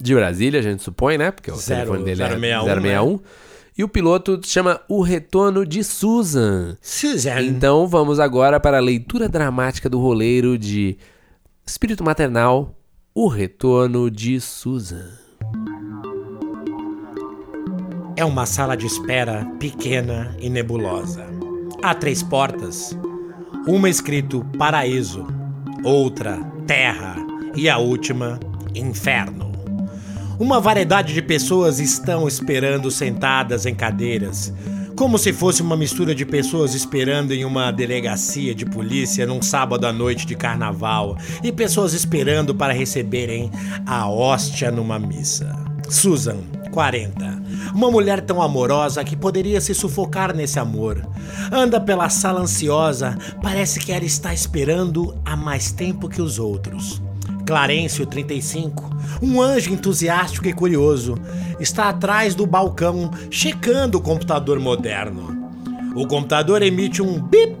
[0.00, 1.30] de Brasília, a gente supõe, né?
[1.30, 3.12] Porque o Zero, telefone dele 061, é 061.
[3.12, 3.20] Né?
[3.78, 6.76] E o piloto chama O Retorno de Susan.
[6.82, 7.40] Susan.
[7.40, 10.98] Então vamos agora para a leitura dramática do roleiro de
[11.66, 12.76] Espírito Maternal,
[13.14, 15.08] O Retorno de Susan.
[18.16, 21.24] É uma sala de espera pequena e nebulosa.
[21.82, 22.94] Há três portas.
[23.66, 25.26] Uma escrito Paraíso,
[25.82, 27.16] outra Terra
[27.56, 28.38] e a última
[28.74, 29.49] Inferno.
[30.40, 34.50] Uma variedade de pessoas estão esperando sentadas em cadeiras,
[34.96, 39.86] como se fosse uma mistura de pessoas esperando em uma delegacia de polícia num sábado
[39.86, 43.50] à noite de carnaval e pessoas esperando para receberem
[43.84, 45.54] a hóstia numa missa.
[45.90, 46.38] Susan,
[46.70, 47.42] 40.
[47.74, 51.06] Uma mulher tão amorosa que poderia se sufocar nesse amor.
[51.52, 57.02] Anda pela sala ansiosa, parece que ela está esperando há mais tempo que os outros.
[57.50, 58.88] Clarencio 35,
[59.20, 61.16] um anjo entusiástico e curioso,
[61.58, 65.36] está atrás do balcão checando o computador moderno.
[65.96, 67.56] O computador emite um bip.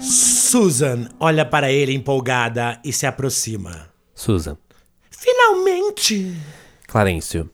[0.00, 3.88] Susan olha para ele empolgada e se aproxima.
[4.12, 4.58] Susan.
[5.08, 6.36] Finalmente!
[6.88, 7.48] Clarencio.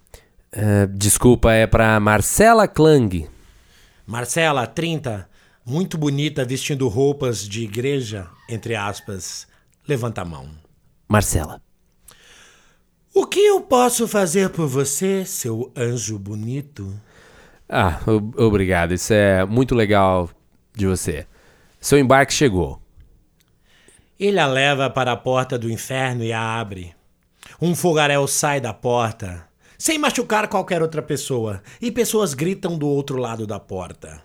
[0.57, 3.29] Uh, desculpa, é para Marcela Klang.
[4.07, 5.29] Marcela, 30,
[5.67, 9.47] muito bonita, vestindo roupas de igreja, entre aspas.
[9.87, 10.62] Levanta a mão.
[11.13, 11.61] Marcela.
[13.15, 16.91] O que eu posso fazer por você, seu anjo bonito?
[17.69, 18.01] Ah,
[18.39, 18.95] obrigado.
[18.95, 20.31] Isso é muito legal
[20.75, 21.27] de você.
[21.79, 22.81] Seu embarque chegou.
[24.19, 26.95] Ele a leva para a porta do inferno e a abre.
[27.61, 29.47] Um fogaréu sai da porta,
[29.77, 34.23] sem machucar qualquer outra pessoa, e pessoas gritam do outro lado da porta.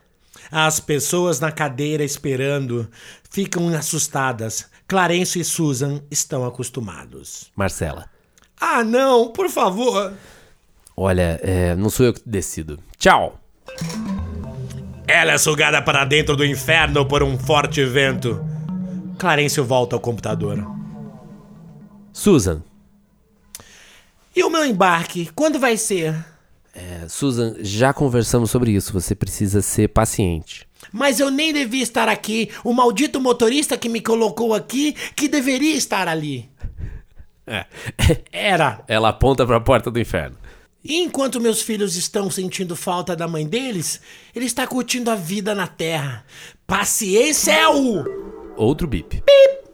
[0.49, 2.89] As pessoas na cadeira esperando
[3.37, 4.65] ficam assustadas.
[4.87, 7.51] Clarence e Susan estão acostumados.
[7.55, 8.09] Marcela.
[8.59, 10.11] Ah, não, por favor.
[10.95, 12.79] Olha, é, não sou eu que decido.
[12.97, 13.39] Tchau.
[15.07, 18.43] Ela é sugada para dentro do inferno por um forte vento.
[19.19, 20.57] Clarence volta ao computador.
[22.11, 22.63] Susan.
[24.35, 25.29] E o meu embarque?
[25.35, 26.15] Quando vai ser?
[26.73, 28.91] É, Susan, já conversamos sobre isso.
[28.93, 30.66] Você precisa ser paciente.
[30.91, 32.49] Mas eu nem devia estar aqui.
[32.63, 36.49] O maldito motorista que me colocou aqui, que deveria estar ali.
[37.45, 37.65] É.
[38.31, 38.83] Era.
[38.87, 40.37] Ela aponta para a porta do inferno.
[40.83, 43.99] E enquanto meus filhos estão sentindo falta da mãe deles,
[44.33, 46.25] ele está curtindo a vida na terra.
[46.65, 48.05] Paciência é o.
[48.55, 49.21] Outro bip.
[49.25, 49.67] Bip!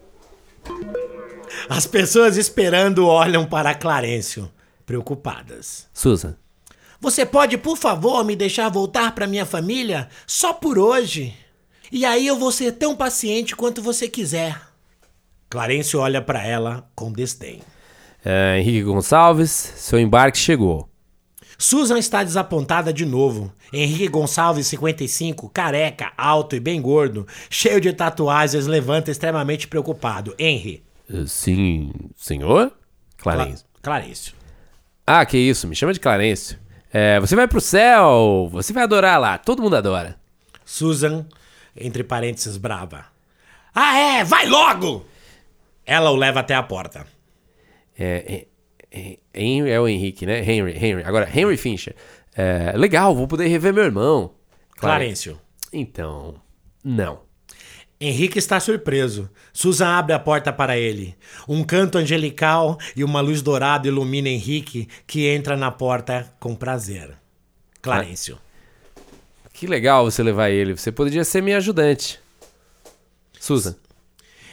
[1.69, 4.51] As pessoas esperando olham para Clarencio,
[4.85, 5.87] preocupadas.
[5.93, 6.35] Susan,
[7.03, 11.35] você pode, por favor, me deixar voltar para minha família só por hoje?
[11.91, 14.59] E aí eu vou ser tão paciente quanto você quiser.
[15.49, 17.61] Clarence olha para ela com desdém.
[18.23, 20.89] É, Henrique Gonçalves, seu embarque chegou.
[21.57, 23.51] Susan está desapontada de novo.
[23.73, 30.33] Henrique Gonçalves, 55, careca, alto e bem gordo, cheio de tatuagens, levanta extremamente preocupado.
[30.39, 30.81] Henry.
[31.09, 32.71] Uh, sim, senhor?
[33.17, 33.65] Clarence.
[33.81, 34.33] Cla Clarence.
[35.05, 36.63] Ah, que isso, me chama de Clarence.
[36.93, 40.15] É, você vai pro céu, você vai adorar lá, todo mundo adora.
[40.63, 41.25] Susan,
[41.75, 43.05] entre parênteses, brava.
[43.73, 44.23] Ah, é?
[44.23, 45.03] Vai logo!
[45.85, 47.05] Ela o leva até a porta.
[47.97, 48.45] É,
[49.33, 50.39] Henry é o Henrique, né?
[50.39, 51.03] Henry, Henry.
[51.03, 51.95] Agora, Henry Fincher.
[52.35, 54.31] É, legal, vou poder rever meu irmão.
[54.77, 55.39] Clarencio.
[55.71, 56.35] Então,
[56.83, 57.21] não.
[58.05, 59.29] Henrique está surpreso.
[59.53, 61.15] Susan abre a porta para ele.
[61.47, 67.15] Um canto angelical e uma luz dourada ilumina Henrique, que entra na porta com prazer.
[67.81, 68.37] Clarencio.
[69.53, 70.75] Que legal você levar ele.
[70.75, 72.19] Você poderia ser minha ajudante.
[73.39, 73.73] Susan.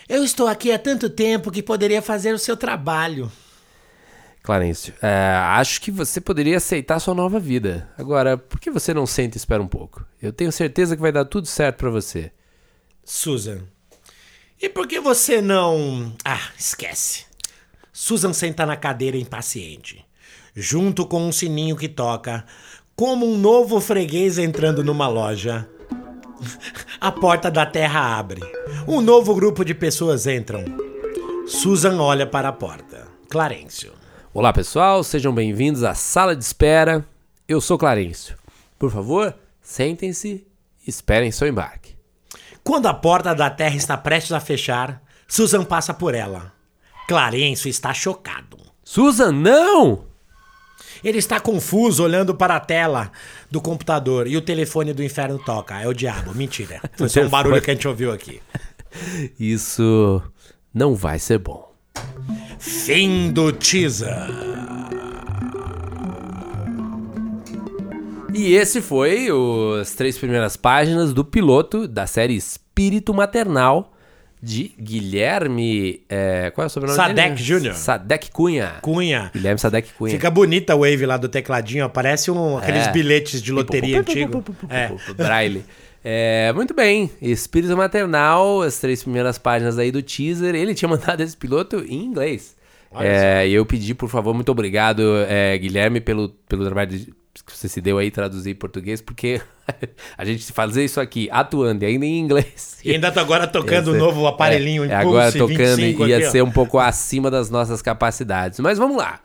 [0.08, 3.32] Eu estou aqui há tanto tempo que poderia fazer o seu trabalho.
[4.44, 7.90] Clarencio, é, acho que você poderia aceitar sua nova vida.
[7.98, 10.06] Agora, por que você não senta e espera um pouco?
[10.22, 12.30] Eu tenho certeza que vai dar tudo certo para você.
[13.12, 13.62] Susan.
[14.62, 16.12] E por que você não.
[16.24, 17.24] Ah, esquece.
[17.92, 20.06] Susan senta na cadeira impaciente,
[20.54, 22.44] junto com um sininho que toca,
[22.94, 25.68] como um novo freguês entrando numa loja.
[27.00, 28.40] A porta da terra abre.
[28.86, 30.64] Um novo grupo de pessoas entram.
[31.48, 33.08] Susan olha para a porta.
[33.28, 33.92] Clarencio.
[34.32, 37.04] Olá, pessoal, sejam bem-vindos à sala de espera.
[37.48, 38.36] Eu sou Clarencio.
[38.78, 40.46] Por favor, sentem-se
[40.86, 41.79] e esperem seu embarque.
[42.62, 46.52] Quando a porta da terra está prestes a fechar, Susan passa por ela.
[47.08, 48.58] Clarencio está chocado.
[48.84, 50.04] Susan, não!
[51.02, 53.10] Ele está confuso olhando para a tela
[53.50, 55.80] do computador e o telefone do inferno toca.
[55.80, 56.34] É o diabo.
[56.34, 56.80] Mentira.
[56.96, 58.40] Foi só um barulho que a gente ouviu aqui.
[59.38, 60.22] Isso
[60.74, 61.72] não vai ser bom.
[62.58, 64.10] Fim do teaser.
[68.34, 69.28] E esse foi
[69.80, 73.92] as três primeiras páginas do piloto da série Espírito Maternal
[74.42, 76.02] de Guilherme.
[76.08, 77.60] É, qual é o sobrenome Sadek dele?
[77.68, 77.74] Jr.
[77.74, 78.74] Sadek Cunha.
[78.80, 79.30] Cunha.
[79.34, 80.12] Guilherme Sadek Cunha.
[80.12, 82.92] Fica bonita a wave lá do tecladinho, parece um, aqueles É.
[82.92, 84.42] bilhetes de loteria antigo.
[84.68, 84.90] É.
[85.12, 85.64] Braille.
[86.02, 87.10] É, muito bem.
[87.20, 90.54] Espírito Maternal, as três primeiras páginas aí do teaser.
[90.54, 92.56] Ele tinha mandado esse piloto em inglês.
[92.98, 97.56] É, e eu pedi, por favor, muito obrigado, é, Guilherme, pelo, pelo trabalho de- que
[97.56, 99.40] você se deu aí traduzir em português, porque
[100.16, 102.78] a gente fazer isso aqui atuando e ainda em inglês.
[102.84, 106.16] E ainda tô agora tocando o Esse- novo aparelhinho é, Impulse agora tocando 25 ia
[106.18, 108.58] aqui, ser um pouco acima das nossas capacidades.
[108.60, 109.20] Mas vamos lá.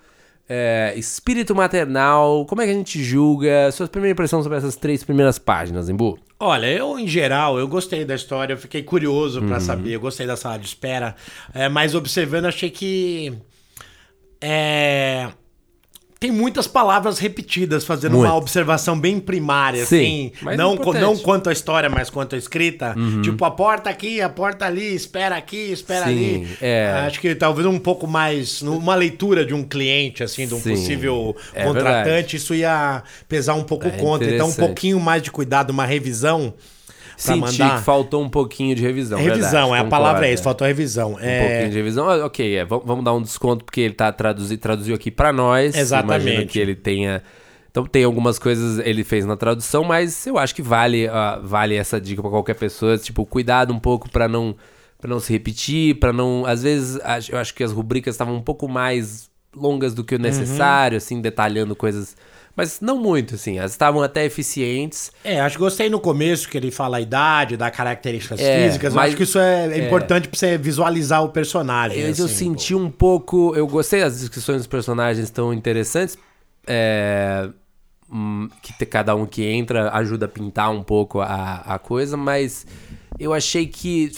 [0.47, 3.71] É, espírito maternal, como é que a gente julga?
[3.71, 6.19] Sua primeira impressão sobre essas três primeiras páginas, Embu?
[6.39, 9.47] Olha, eu em geral, eu gostei da história, eu fiquei curioso Uhum.
[9.47, 11.15] pra saber, eu gostei da sala de espera,
[11.53, 13.33] é, mas observando achei que
[14.39, 15.29] é,
[16.19, 18.29] tem muitas palavras repetidas, fazendo Muito.
[18.29, 21.01] uma observação bem primária, Sim, assim, mas não, importante.
[21.01, 22.93] não quanto a história, mas quanto a escrita.
[22.97, 23.21] Uhum.
[23.21, 26.11] Tipo, a porta aqui, a porta ali, espera aqui, espera Sim,
[26.45, 26.57] ali.
[26.61, 27.03] é.
[27.05, 30.71] Acho que talvez um pouco mais, uma leitura de um cliente, assim, de um Sim,
[30.71, 32.35] possível é contratante, verdade.
[32.37, 34.29] isso ia pesar um pouco É contra.
[34.33, 36.53] Então, um pouquinho mais de cuidado, uma revisão.
[37.17, 37.77] Senti mandar.
[37.79, 39.17] que faltou um pouquinho de revisão.
[39.19, 41.13] Revisão, verdade, é a palavra é isso, faltou revisão.
[41.13, 42.09] Um É, pouquinho de revisão.
[42.09, 45.31] Ah, Ok, é, vamos, vamos dar um desconto porque ele tá traduzi, traduziu aqui pra
[45.33, 45.75] nós.
[45.75, 46.27] Exatamente.
[46.27, 47.21] Imagino que ele tenha.
[47.71, 51.75] Então tem algumas coisas ele fez na tradução, mas eu acho que vale, ah, vale
[51.75, 54.55] essa dica pra qualquer pessoa, tipo, cuidado um pouco pra não
[54.97, 56.97] para não se repetir, pra não, às vezes
[57.29, 61.21] eu acho que as rubricas estavam um pouco mais longas do que o necessário, assim,
[61.21, 62.15] detalhando coisas,
[62.55, 65.11] mas não muito assim, elas estavam até eficientes.
[65.23, 68.93] É, acho que gostei no começo que ele fala a idade, dá características É, físicas.
[68.93, 71.99] Eu mas- acho que isso é, importante pra você visualizar o personagem.
[71.99, 73.53] Eu assim, senti um pouco.
[73.55, 76.17] Eu gostei das descrições dos personagens tão interessantes.
[76.67, 77.49] É,
[78.11, 82.65] hum, que cada um que entra ajuda a pintar um pouco a, a coisa, mas
[83.19, 84.11] eu achei que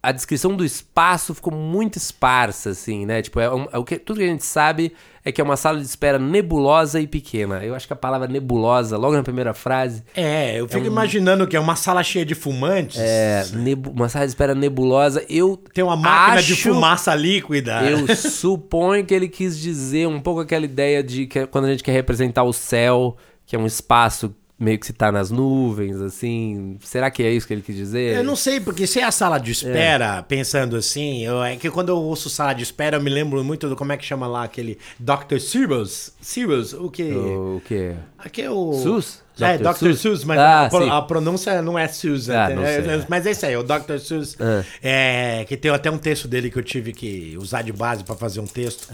[0.00, 3.20] a descrição do espaço ficou muito esparsa, assim, né?
[3.20, 4.92] Tipo, é, um- é o que, tudo que a gente sabe
[5.28, 7.62] é que é uma sala de espera nebulosa e pequena.
[7.64, 11.56] Eu acho que a palavra nebulosa, logo na primeira frase, É, eu fico imaginando que
[11.56, 12.98] é uma sala cheia de fumantes.
[12.98, 15.24] é nebu- uma sala de espera nebulosa.
[15.28, 17.82] Eu Tem uma máquina de acho- fumaça líquida.
[17.82, 21.82] Eu suponho que ele quis dizer um pouco aquela ideia de que quando a gente
[21.84, 26.76] quer representar o céu, que é um espaço meio que se tá nas nuvens, assim.
[26.82, 28.16] Será que é isso que ele quis dizer?
[28.16, 31.70] Eu não sei, porque se é a sala de espera, pensando assim, eu- é que
[31.70, 34.26] quando eu ouço sala de espera, eu me lembro muito do como é que chama
[34.26, 35.38] lá aquele Dr.
[35.38, 36.12] Sirius.
[36.20, 37.04] Sirius, o que?
[37.12, 37.94] O quê?
[38.18, 38.72] Aqui é o.
[38.74, 39.22] Sus?
[39.40, 39.64] É, Dr.
[39.64, 39.74] Dr.
[39.78, 40.00] Seuss?
[40.00, 40.90] Seuss, mas Ah, a, sim.
[40.90, 42.36] a pronúncia não é Susan.
[42.38, 43.06] Ah, não é- é-.
[43.08, 43.98] Mas é isso aí, o Dr.
[43.98, 44.36] Seuss.
[44.40, 44.64] Ah.
[44.82, 48.14] É, que tem até um texto dele que eu tive que usar de base para
[48.16, 48.88] fazer um texto.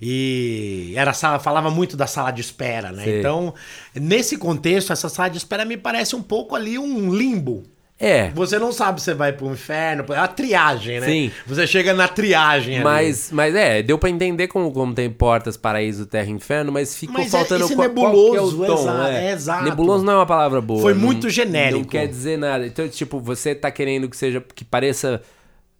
[0.00, 3.04] E era sala, falava muito da sala de espera, né?
[3.04, 3.18] Sei.
[3.20, 3.54] Então,
[3.94, 7.64] nesse contexto, essa sala de espera me parece um pouco ali um limbo.
[8.06, 11.06] É, Você não sabe se você vai pro inferno, é a triagem, né?
[11.06, 11.30] Sim.
[11.46, 12.84] Você chega na triagem ali.
[12.84, 16.94] mas, mas é, deu pra entender como, como tem portas, paraíso, terra e inferno, mas
[16.96, 19.24] ficou Mas é faltando esse qual, nebuloso, qual que é o tom, exa- é.
[19.26, 19.64] é exato.
[19.64, 20.82] Nebuloso não é uma palavra boa.
[20.82, 21.78] Foi não- muito genérico.
[21.78, 22.66] Não quer dizer nada.
[22.66, 25.22] Então, tipo, você tá querendo que seja, que pareça...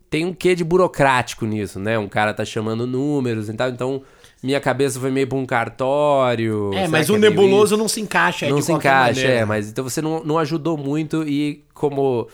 [0.09, 1.99] Tem um quê de burocrático nisso, né?
[1.99, 4.03] Um cara tá chamando números e tal, então...
[4.44, 6.70] minha cabeça foi meio pra um cartório.
[6.74, 8.46] É, mas o é nebuloso não se encaixa.
[8.46, 9.40] Não se encaixa, maneira.
[9.40, 12.28] é, mas então você não, não ajudou muito e como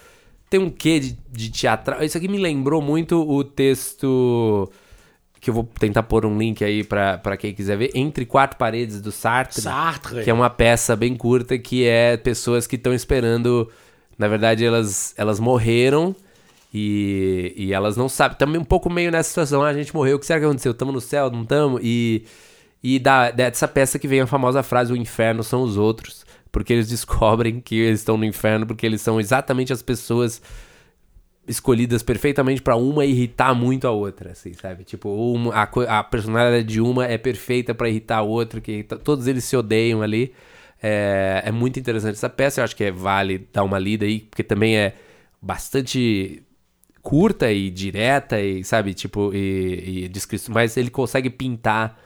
[0.51, 2.03] tem um quê de, de teatral.
[2.03, 4.69] Isso aqui me lembrou muito o texto
[5.41, 9.01] que eu vou tentar pôr um link aí para quem quiser ver, Entre Quatro Paredes
[9.01, 13.71] do Sartre, Sartre, que é uma peça bem curta que é pessoas que estão esperando,
[14.19, 16.15] na verdade elas elas morreram
[16.73, 20.17] e, e elas não sabem, também um pouco meio nessa situação, ah, a gente morreu,
[20.17, 20.73] o que será que aconteceu?
[20.73, 21.81] Estamos no céu, não estamos?
[21.83, 22.25] E
[22.83, 26.25] e da, dessa peça que vem a famosa frase: o inferno são os outros.
[26.51, 30.43] Porque eles descobrem que eles estão no inferno, porque eles são exatamente as pessoas
[31.47, 34.85] escolhidas perfeitamente para uma irritar muito a outra, assim, sabe?
[34.85, 39.27] Tipo, uma, a, a personalidade de uma é perfeita para irritar a outra, que todos
[39.27, 40.33] eles se odeiam ali.
[40.83, 44.21] É, é muito interessante essa peça, eu acho que é, vale dar uma lida aí,
[44.21, 44.95] porque também é
[45.43, 46.43] bastante
[47.03, 50.11] curta e direta e, sabe, tipo, e, e
[50.49, 51.99] mas ele consegue pintar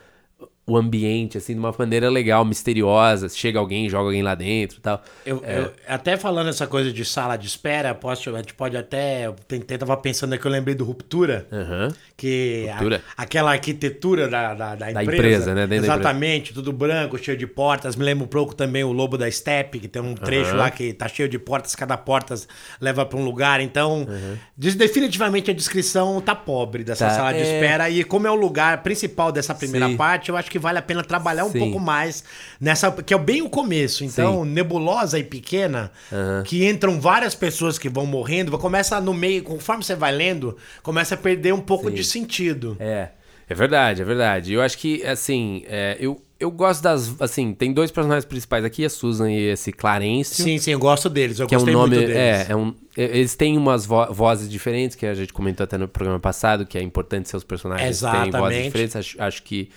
[0.66, 3.28] o ambiente, assim, de uma maneira legal, misteriosa.
[3.28, 5.02] Chega alguém, joga alguém lá dentro e tal.
[5.24, 5.58] Eu, é.
[5.58, 9.26] eu, até falando essa coisa de sala de espera, posso, a gente pode até.
[9.26, 11.46] Eu tentei, tava pensando aqui, eu lembrei do Ruptura.
[11.52, 11.88] Uhum.
[12.16, 13.02] Que Ruptura.
[13.16, 14.94] A, aquela arquitetura da, da, da, empresa.
[14.94, 15.66] Da empresa, né?
[15.66, 16.54] Dentro exatamente, empresa.
[16.54, 17.94] tudo branco, cheio de portas.
[17.94, 20.56] Me lembro um pouco também o Lobo da Steppe, que tem um trecho uhum.
[20.56, 22.34] lá que tá cheio de portas, cada porta
[22.80, 23.60] leva para um lugar.
[23.60, 24.36] Então, uhum.
[24.56, 27.34] definitivamente a descrição tá pobre dessa tá, sala é...
[27.34, 27.90] de espera.
[27.90, 29.96] E como é o lugar principal dessa primeira Sim.
[29.96, 31.58] parte, eu acho que vale a pena trabalhar um Sim.
[31.58, 32.24] pouco mais
[32.60, 32.90] nessa.
[32.90, 34.04] Que é bem o começo.
[34.04, 34.50] Então, Sim.
[34.50, 36.42] nebulosa e pequena, uhum.
[36.44, 41.14] que entram várias pessoas que vão morrendo, começa no meio, conforme você vai lendo, começa
[41.14, 41.94] a perder um pouco Sim.
[41.94, 42.76] de sentido.
[42.80, 43.08] É.
[43.48, 44.52] É verdade, é verdade.
[44.54, 47.14] Eu acho que, assim, é, eu, eu gosto das.
[47.20, 50.42] Assim, tem dois personagens principais aqui, a Susan e esse Clarence.
[50.42, 51.38] Sim, sim, eu gosto deles.
[51.38, 52.16] Eu que é um nome, muito deles.
[52.16, 55.86] É, é um, eles têm umas vo vozes diferentes, que a gente comentou até no
[55.86, 58.32] programa passado, que é importante ser os personagens Exatamente.
[58.32, 58.96] têm vozes diferentes.
[58.96, 59.68] Acho, acho que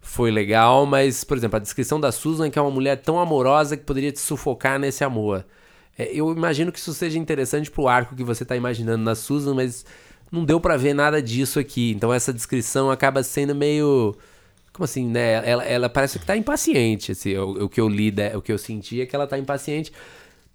[0.00, 3.76] foi legal, mas, por exemplo, a descrição da Susan, que é uma mulher tão amorosa
[3.76, 5.44] que poderia te sufocar nesse amor.
[5.98, 9.54] É, eu imagino que isso seja interessante pro arco que você tá imaginando na Susan,
[9.54, 9.84] mas
[10.30, 11.92] não deu para ver nada disso aqui.
[11.92, 14.16] Então essa descrição acaba sendo meio.
[14.72, 15.42] Como assim, né?
[15.48, 17.12] Ela, ela parece que tá impaciente.
[17.12, 19.92] Assim, o, o que eu li, o que eu senti é que ela tá impaciente.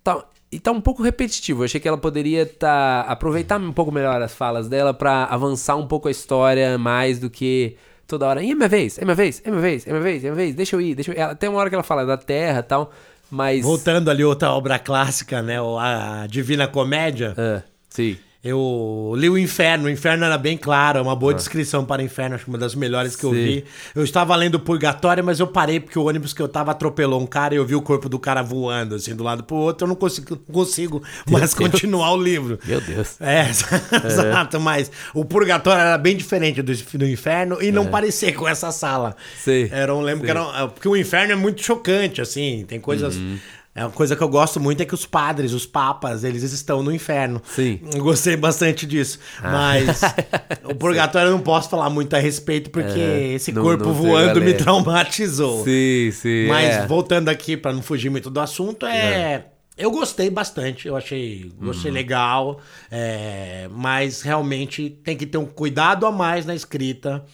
[0.02, 1.62] Tá, e tá um pouco repetitivo.
[1.62, 5.76] Eu achei que ela poderia tá, aproveitar um pouco melhor as falas dela para avançar
[5.76, 7.76] um pouco a história mais do que
[8.14, 8.42] toda hora.
[8.44, 10.56] É minha vez, é minha vez, é minha vez, é minha vez, é minha vez,
[10.56, 11.20] deixa eu ir, deixa eu ir.
[11.20, 12.92] Ela, tem uma hora que ela fala da terra e tal,
[13.30, 13.64] mas.
[13.64, 15.58] Voltando ali outra obra clássica, né?
[15.80, 17.34] A Divina Comédia.
[17.38, 18.18] É, sim.
[18.44, 21.36] Eu li o Inferno, o Inferno era bem claro, é uma boa ah.
[21.36, 23.28] descrição para o Inferno, acho que uma das melhores que Sim.
[23.28, 23.66] eu vi.
[23.96, 27.26] Eu estava lendo Purgatório, mas eu parei porque o ônibus que eu estava atropelou um
[27.26, 29.88] cara e eu vi o corpo do cara voando, assim, do lado pro outro, eu
[29.88, 31.02] não consigo, não consigo
[31.32, 31.72] mais Deus.
[31.72, 32.60] continuar o livro.
[32.66, 33.16] Meu Deus.
[33.22, 33.48] É,
[34.06, 37.88] exato, mas o Purgatório era bem diferente do, do Inferno e não é.
[37.88, 39.16] parecia com essa sala.
[39.38, 39.70] Sim.
[39.72, 40.34] Era um, lembro Sim.
[40.34, 43.16] que era, porque o Inferno é muito chocante, assim, tem coisas...
[43.16, 43.38] Uhum
[43.76, 46.84] é uma coisa que eu gosto muito é que os padres, os papas, eles estão
[46.84, 47.42] no inferno.
[47.44, 47.80] Sim.
[47.92, 49.18] Eu gostei bastante disso.
[49.42, 49.52] Ah.
[49.52, 50.02] Mas
[50.64, 53.94] o purgatório eu não posso falar muito a respeito porque é, esse não, corpo não
[53.94, 55.64] voando me traumatizou.
[55.64, 56.48] Sim, sim.
[56.48, 56.88] Mas é.
[56.88, 59.46] voltando aqui para não fugir muito do assunto, é, é.
[59.76, 61.96] Eu gostei bastante, eu achei, gostei uhum.
[61.96, 67.26] legal, é, mas realmente tem que ter um cuidado a mais na escrita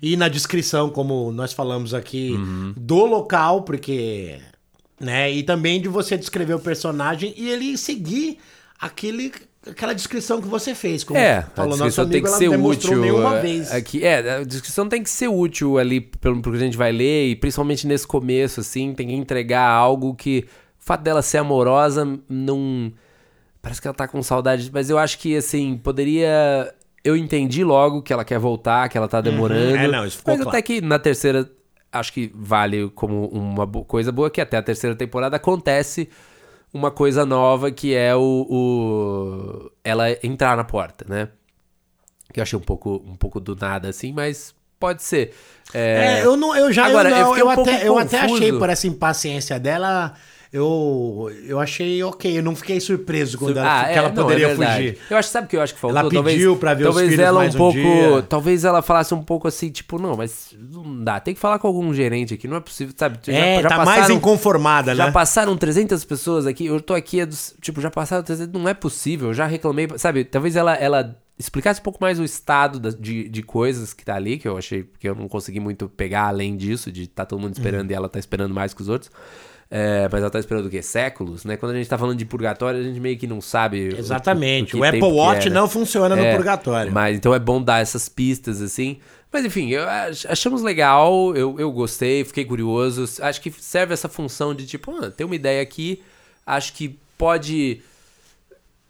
[0.00, 2.72] e na descrição, como nós falamos aqui, uhum.
[2.74, 4.40] do local, porque
[5.02, 5.30] né?
[5.30, 8.38] E também de você descrever o personagem e ele seguir
[8.80, 9.32] aquele
[9.68, 11.04] aquela descrição que você fez.
[11.04, 13.00] Como é, falou, a descrição amigo, tem que ser útil.
[13.00, 13.72] Nenhuma é, vez.
[13.72, 17.28] Aqui, é, a descrição tem que ser útil ali pelo que a gente vai ler,
[17.28, 20.46] e principalmente nesse começo, assim, tem que entregar algo que.
[20.80, 22.92] O fato dela ser amorosa não.
[23.60, 26.74] Parece que ela tá com saudade, mas eu acho que, assim, poderia.
[27.04, 29.74] Eu entendi logo que ela quer voltar, que ela tá demorando.
[29.74, 29.76] Uhum.
[29.76, 30.56] É, não, isso ficou mas claro.
[30.56, 31.48] até que na terceira
[31.92, 36.08] acho que vale como uma coisa boa que até a terceira temporada acontece
[36.72, 41.28] uma coisa nova que é o, o, ela entrar na porta, né?
[42.32, 45.34] Que eu achei um pouco um pouco do nada assim, mas pode ser.
[45.74, 48.52] É, é eu não, eu já Agora, eu, não, eu, um até, eu até achei
[48.52, 50.14] por essa impaciência dela
[50.52, 52.38] eu, eu achei ok.
[52.38, 54.98] Eu não fiquei surpreso quando ela, ah, que é, ela não, poderia é fugir.
[55.08, 55.98] Eu acho, sabe o que eu acho que faltou?
[55.98, 58.22] Ela pediu talvez, pra ver talvez os filhos ela mais um pouco, dia.
[58.28, 61.18] Talvez ela falasse um pouco assim, tipo, não, mas não dá.
[61.20, 63.18] Tem que falar com algum gerente aqui, não é possível, sabe?
[63.22, 65.06] Já, é, já tá passaram, mais inconformada, já né?
[65.08, 67.26] Já passaram 300 pessoas aqui, eu tô aqui,
[67.62, 70.22] tipo, já passaram 300, não é possível, eu já reclamei, sabe?
[70.22, 74.36] Talvez ela, ela explicasse um pouco mais o estado de, de coisas que tá ali,
[74.36, 77.54] que eu achei que eu não consegui muito pegar além disso, de tá todo mundo
[77.54, 77.92] esperando uhum.
[77.92, 79.10] e ela tá esperando mais que os outros.
[79.74, 80.82] É, mas ela tá esperando o quê?
[80.82, 81.56] Séculos, né?
[81.56, 83.96] Quando a gente tá falando de purgatório, a gente meio que não sabe.
[83.96, 84.76] Exatamente.
[84.76, 86.92] O, o, o Apple Watch não funciona é, no purgatório.
[86.92, 88.98] Mas então é bom dar essas pistas, assim.
[89.32, 89.82] Mas enfim, eu,
[90.28, 93.06] achamos legal, eu, eu gostei, fiquei curioso.
[93.22, 96.02] Acho que serve essa função de tipo, ah, tem uma ideia aqui,
[96.46, 97.80] acho que pode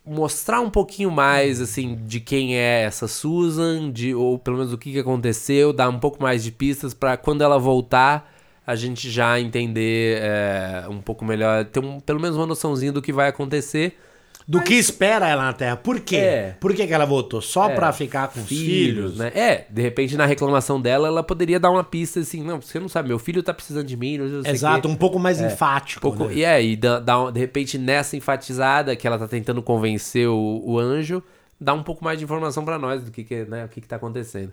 [0.05, 4.79] mostrar um pouquinho mais assim de quem é essa Susan, de ou pelo menos o
[4.79, 8.33] que, que aconteceu, dar um pouco mais de pistas para quando ela voltar
[8.67, 13.03] a gente já entender é, um pouco melhor, ter um, pelo menos uma noçãozinha do
[13.03, 13.99] que vai acontecer.
[14.47, 14.69] Do Mas...
[14.69, 15.77] que espera ela na Terra.
[15.77, 16.17] Por quê?
[16.17, 16.57] É.
[16.59, 17.41] Por que, que ela voltou?
[17.41, 17.75] Só é.
[17.75, 19.31] pra ficar com filhos, filhos, né?
[19.35, 22.89] É, de repente na reclamação dela, ela poderia dar uma pista assim, não, você não
[22.89, 24.19] sabe, meu filho tá precisando de mim.
[24.45, 25.47] Exato, um pouco mais é.
[25.47, 26.01] enfático.
[26.01, 26.35] Pouco, né?
[26.35, 30.79] E é, e dá, de repente nessa enfatizada que ela tá tentando convencer o, o
[30.79, 31.23] anjo,
[31.61, 33.89] dá um pouco mais de informação para nós do que, que, né, o que, que
[33.89, 34.53] tá acontecendo.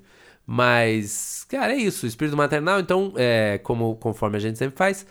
[0.51, 2.07] Mas, cara, é isso.
[2.07, 5.05] Espírito maternal, então, é, como conforme a gente sempre faz,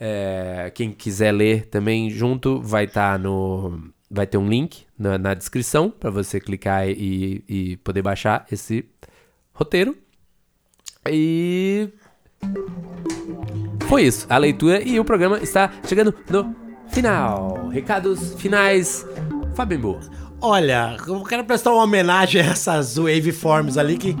[0.00, 3.92] é, quem quiser ler também junto, vai estar tá no.
[4.10, 8.86] Vai ter um link na, na descrição para você clicar e, e poder baixar esse
[9.52, 9.94] roteiro.
[11.10, 11.90] E.
[13.86, 16.56] Foi isso, a leitura e o programa está chegando no
[16.88, 17.68] final.
[17.68, 19.06] Recados finais,
[19.54, 20.00] Fábio Boa.
[20.40, 24.16] Olha, eu quero prestar uma homenagem a essas waveforms ali que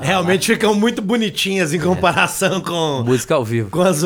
[0.00, 3.02] Realmente ficam muito bonitinhas em comparação com.
[3.04, 3.70] Música ao vivo.
[3.70, 4.02] Com as,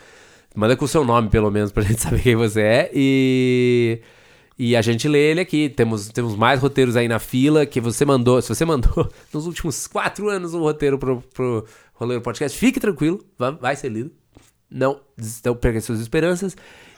[0.54, 2.92] manda com o seu nome, pelo menos, pra gente saber quem você é.
[2.94, 4.02] E
[4.64, 5.70] e a gente lê ele aqui.
[5.70, 8.40] Temos, temos mais roteiros aí na fila que você mandou.
[8.44, 13.26] Se você mandou nos últimos quatro anos um roteiro pro, pro Roleiro Podcast, fique tranquilo,
[13.40, 14.12] vai, vai ser lido.
[14.70, 15.00] Não,
[15.44, 16.56] não perca suas esperanças.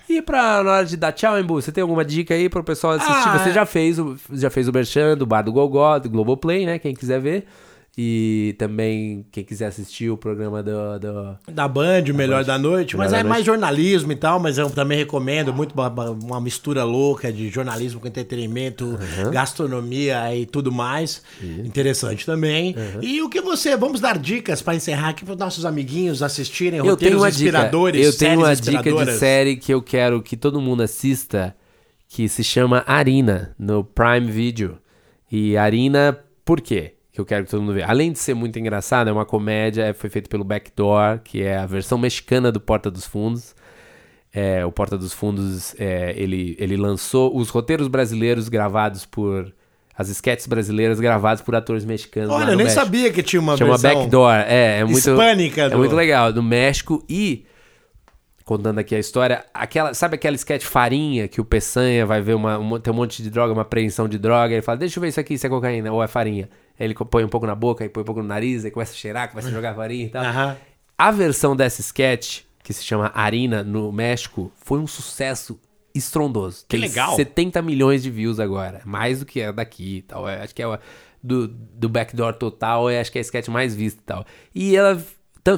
[0.10, 2.96] E pra na hora de dar tchau, Embu, você tem alguma dica aí pro pessoal
[2.96, 3.30] assistir?
[3.30, 6.66] Ah, você já fez o, já fez o Merchan do Bar do Gogó, do Globoplay,
[6.66, 6.78] né?
[6.78, 7.46] Quem quiser ver.
[7.96, 10.98] E também, quem quiser assistir o programa do.
[10.98, 12.98] do da Band, o Melhor da Noite.
[12.98, 13.28] Mas é noite.
[13.28, 18.08] mais jornalismo e tal, mas eu também recomendo muito uma, mistura louca de jornalismo com
[18.08, 19.30] entretenimento, uhum.
[19.32, 21.22] gastronomia e tudo mais.
[21.40, 21.62] Isso.
[21.62, 22.76] Interessante também.
[22.76, 23.04] Uhum.
[23.04, 23.78] E o que você.
[23.78, 28.02] Vamos dar dicas para encerrar aqui para os nossos amiguinhos assistirem eu roteiros tenho inspiradores.
[28.02, 28.12] Dica.
[28.12, 31.56] Eu tenho uma dica de série que eu quero que todo mundo assista,
[32.10, 34.80] que se chama Arina, no Prime Video.
[35.32, 36.94] E Arina, por quê?
[37.14, 37.86] Que eu quero que todo mundo veja.
[37.88, 41.58] Além de ser muito engraçado, é uma comédia, é, foi feito pelo Backdoor, que é
[41.58, 43.56] a versão mexicana do Porta dos Fundos.
[44.34, 49.54] É, o Porta dos Fundos, é, ele, ele lançou os roteiros brasileiros gravados por...
[49.96, 52.32] As sketches brasileiras gravadas por atores mexicanos.
[52.32, 52.82] Olha, eu nem México.
[52.82, 54.34] sabia que tinha uma Chama versão Backdoor.
[54.48, 54.98] É, é muito...
[54.98, 55.62] Hispânica.
[55.66, 56.34] É muito legal.
[56.34, 57.46] Do México e
[58.44, 59.46] contando aqui a história.
[59.54, 63.22] Aquela, sabe aquela sketch farinha que o Peçanha vai ver uma, uma, tem um monte
[63.22, 65.50] de droga, uma apreensão de droga, ele fala, deixa eu ver isso aqui, se é
[65.50, 66.50] cocaína ou é farinha.
[66.80, 68.96] Ele põe um pouco na boca, aí põe um pouco no nariz, aí começa a
[68.96, 70.24] cheirar, começa a jogar farinha e tal.
[70.24, 70.56] Uhum.
[70.98, 75.60] A versão dessa sketch, que se chama Arina, no México, foi um sucesso
[75.94, 76.66] estrondoso.
[76.68, 77.16] Que Tem legal.
[77.16, 78.82] 70 milhões de views agora.
[78.86, 80.26] Mais do que é daqui e tal.
[80.26, 80.80] Acho que é
[81.24, 84.26] do, do Backdoor Total, eu acho que é a sketch mais vista e tal.
[84.54, 85.02] E ela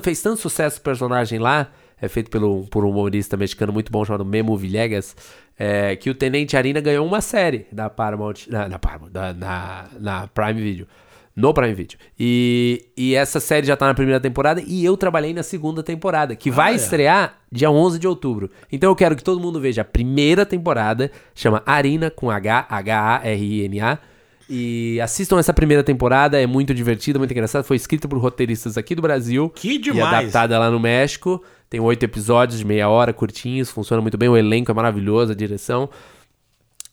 [0.03, 4.05] fez tanto sucesso o personagem lá, é feito pelo, por um humorista mexicano muito bom
[4.05, 5.15] chamado Memo Villegas,
[5.57, 10.27] é, que o Tenente Arina ganhou uma série da Paramount, na, na Paramount, na, na
[10.27, 10.87] Prime Video
[11.35, 11.97] no Prime Video.
[12.17, 16.35] E, e essa série já tá na primeira temporada e eu trabalhei na segunda temporada,
[16.35, 16.75] que ah, vai é.
[16.75, 18.49] estrear dia 11 de outubro.
[18.71, 23.99] Então eu quero que todo mundo veja a primeira temporada, chama Arina com H, H-A-R-I-N-A.
[24.47, 27.63] E assistam essa primeira temporada, é muito divertida, muito engraçada.
[27.63, 29.49] Foi escrita por roteiristas aqui do Brasil.
[29.49, 30.11] Que demais!
[30.11, 31.43] E adaptada lá no México.
[31.67, 34.29] Tem oito episódios de meia hora, curtinhos, funciona muito bem.
[34.29, 35.89] O elenco é maravilhoso, a direção.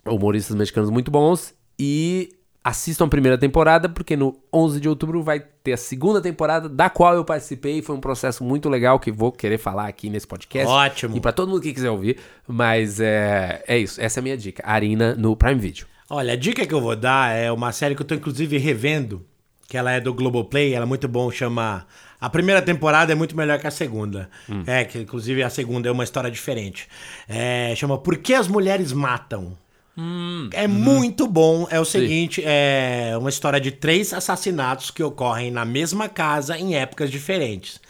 [0.07, 1.55] Humoristas mexicanos muito bons.
[1.78, 2.30] E
[2.64, 6.88] assistam a primeira temporada, porque no 11 de outubro vai ter a segunda temporada, da
[6.88, 7.82] qual eu participei.
[7.82, 10.68] Foi um processo muito legal que vou querer falar aqui nesse podcast.
[10.68, 11.16] Ótimo.
[11.16, 12.18] E para todo mundo que quiser ouvir.
[12.46, 14.62] Mas é, é isso, essa é a minha dica.
[14.66, 15.86] Arina no Prime Video.
[16.08, 19.24] Olha, a dica que eu vou dar é uma série que eu tô inclusive revendo,
[19.68, 21.86] que ela é do Globoplay, ela é muito bom, chama...
[22.20, 24.30] A primeira temporada é muito melhor que a segunda.
[24.48, 24.62] Hum.
[24.64, 26.86] É, que inclusive a segunda é uma história diferente.
[27.28, 29.58] É, chama Por que as Mulheres Matam?
[29.97, 30.70] Hum, é hum.
[30.70, 31.66] muito bom.
[31.70, 32.47] É o seguinte: Sim.
[32.47, 37.80] é uma história de três assassinatos que ocorrem na mesma casa em épocas diferentes.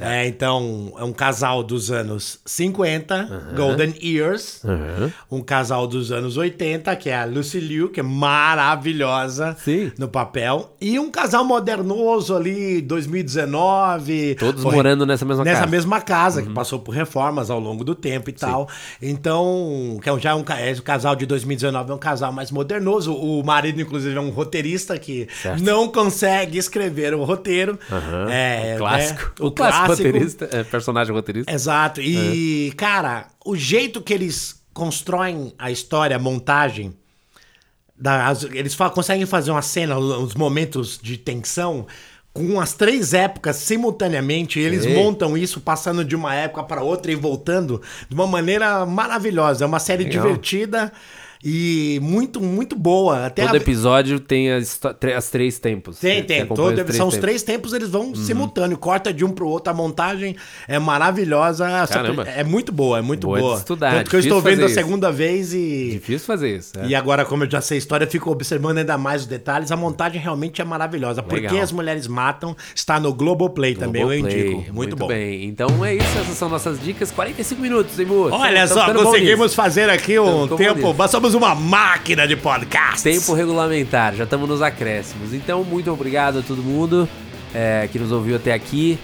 [0.00, 3.56] É, então, é um casal dos anos 50, uhum.
[3.56, 4.62] Golden Years.
[4.64, 5.12] Uhum.
[5.30, 9.92] Um casal dos anos 80, que é a Lucy Liu, que é maravilhosa Sim.
[9.98, 10.74] no papel.
[10.80, 14.36] E um casal modernoso ali, 2019.
[14.36, 15.66] Todos morrendo nessa mesma nessa casa.
[15.66, 16.46] Nessa mesma casa, uhum.
[16.46, 18.38] que passou por reformas ao longo do tempo e Sim.
[18.38, 18.68] tal.
[19.00, 23.14] Então, que é já um, é, o casal de 2019 é um casal mais modernoso.
[23.14, 25.62] O marido, inclusive, é um roteirista que certo.
[25.62, 27.78] não consegue escrever o roteiro.
[28.30, 29.20] É, o clássico.
[29.20, 29.30] Né?
[29.40, 31.52] O, o clássico roteirista, é, personagem roteirista.
[31.52, 32.00] Exato.
[32.00, 32.74] E, é.
[32.74, 36.94] cara, o jeito que eles constroem a história, a montagem,
[37.96, 41.86] da, as, eles fa conseguem fazer uma cena, os momentos de tensão
[42.34, 44.94] com as três épocas simultaneamente, eles Ei.
[44.94, 49.64] montam isso passando de uma época para outra e voltando de uma maneira maravilhosa.
[49.64, 50.24] É uma série Legal.
[50.24, 50.92] divertida.
[51.44, 53.26] E muito, muito boa.
[53.26, 53.58] Até Todo a...
[53.58, 54.80] episódio tem as,
[55.14, 55.98] as três tempos.
[55.98, 56.46] Tem, tem.
[56.46, 58.14] Todo, três são os três tempos, eles vão uhum.
[58.14, 58.78] simultâneo.
[58.78, 59.70] Corta de um pro outro.
[59.70, 60.36] A montagem
[60.66, 61.66] é maravilhosa.
[61.86, 62.22] Caramba.
[62.22, 63.38] É muito boa, é muito boa.
[63.38, 63.58] boa.
[63.58, 63.92] estudar.
[63.92, 65.90] Tanto que eu estou vendo a segunda vez e.
[65.92, 66.78] Difícil fazer isso.
[66.78, 66.86] É.
[66.86, 69.70] E agora, como eu já sei a história, eu fico observando ainda mais os detalhes.
[69.70, 71.20] A montagem realmente é maravilhosa.
[71.20, 71.50] Legal.
[71.50, 74.56] Porque as mulheres matam está no Globoplay, Globoplay também, eu indico.
[74.56, 75.08] Muito, muito bom.
[75.08, 75.44] bem.
[75.44, 76.18] Então é isso.
[76.18, 77.10] Essas são nossas dicas.
[77.10, 80.94] 45 minutos, hein, Olha só, conseguimos fazer aqui um tempo.
[80.94, 83.02] Nós somos uma máquina máquina de podcast.
[83.02, 85.32] Tempo regulamentar, já estamos nos acréscimos.
[85.34, 87.08] Então, muito obrigado a todo mundo
[87.52, 88.98] é, que nos ouviu até aqui.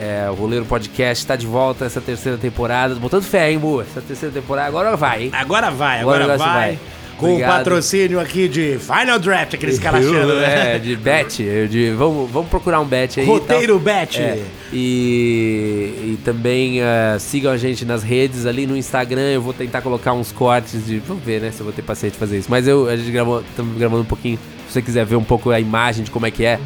[0.00, 2.94] É, o Roleiro Podcast está de volta essa terceira temporada.
[2.96, 3.82] Botando fé, hein, boa?
[3.82, 5.30] Essa terceira temporada agora vai, hein?
[5.32, 6.52] Agora vai, agora, agora vai.
[6.54, 6.78] vai.
[7.18, 10.76] Com o patrocínio aqui de Final Draft, aqueles caras achando, né?
[10.76, 11.42] É, de bet.
[11.68, 13.26] De, vamos, vamos procurar um bet aí.
[13.26, 14.20] Roteiro bet.
[14.20, 14.42] É,
[14.72, 19.32] e, e também uh, sigam a gente nas redes ali no Instagram.
[19.32, 20.98] Eu vou tentar colocar uns cortes de.
[21.00, 21.50] Vamos ver, né?
[21.50, 22.48] Se eu vou ter paciência de fazer isso.
[22.50, 24.38] Mas eu, a gente gravou, estamos gravando um pouquinho.
[24.68, 26.58] Se você quiser ver um pouco a imagem de como é que é.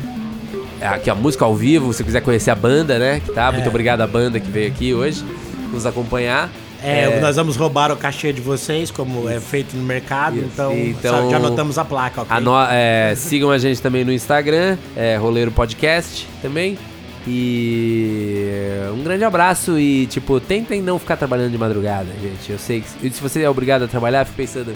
[0.81, 3.21] é aqui a música ao vivo, se você quiser conhecer a banda, né?
[3.25, 3.51] Que tá.
[3.51, 3.69] Muito é.
[3.69, 5.25] obrigado à banda que veio aqui hoje
[5.73, 6.51] nos acompanhar.
[6.83, 10.73] É, é, nós vamos roubar o cachê de vocês, como é feito no mercado, então,
[10.77, 12.41] então, já anotamos a placa, ok?
[12.41, 16.77] no, é, sigam a gente também no Instagram, é, Roleiro Podcast também.
[17.25, 18.49] E
[18.93, 22.51] um grande abraço e, tipo, tentem não ficar trabalhando de madrugada, gente.
[22.51, 24.75] Eu sei que se você é obrigado a trabalhar, fique pensando,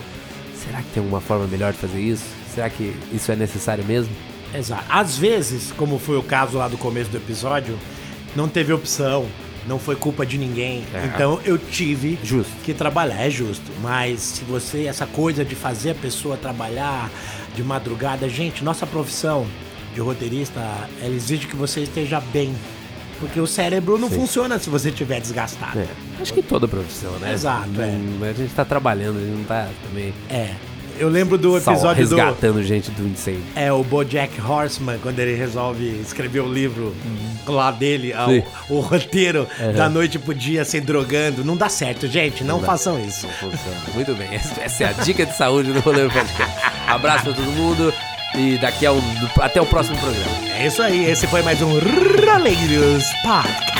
[0.54, 2.24] será que tem alguma forma melhor de fazer isso?
[2.54, 4.14] Será que isso é necessário mesmo?
[4.54, 4.84] Exato.
[4.88, 7.76] Às vezes, como foi o caso lá do começo do episódio,
[8.36, 9.26] não teve opção
[9.66, 10.84] não foi culpa de ninguém.
[10.94, 11.06] É.
[11.06, 12.52] Então eu tive justo.
[12.64, 13.70] que trabalhar, é justo.
[13.82, 17.10] Mas se você, essa coisa de fazer a pessoa trabalhar
[17.54, 19.46] de madrugada, gente, nossa profissão
[19.94, 20.60] de roteirista,
[21.02, 22.54] ela exige que você esteja bem.
[23.18, 24.16] Porque o cérebro não Sim.
[24.16, 25.78] funciona se você estiver desgastado.
[25.78, 25.86] É.
[26.20, 27.32] Acho que toda profissão, né?
[27.32, 27.68] Exato.
[27.70, 28.30] Não, é.
[28.30, 30.12] A gente tá trabalhando, a gente não tá também.
[30.28, 30.54] É.
[30.98, 32.62] Eu lembro do episódio Só resgatando do...
[32.62, 33.42] gente do incêndio.
[33.54, 37.54] É, o BoJack Horseman, quando ele resolve escrever o livro uhum.
[37.54, 38.12] lá dele,
[38.68, 39.72] o, o, roteiro uhum.
[39.72, 41.44] da noite pro dia se drogando.
[41.44, 42.42] Não dá certo, gente.
[42.42, 43.26] Não, não façam isso.
[43.26, 43.80] Não funciona.
[43.94, 44.28] Muito bem.
[44.32, 46.56] Essa é a dica de saúde do Rolê Podcast.
[46.86, 47.92] Abraço pra todo mundo
[48.34, 48.96] e daqui ao,
[49.40, 50.54] até o próximo programa.
[50.58, 51.04] É isso aí.
[51.10, 53.75] Esse foi mais um Roleiros Podcast.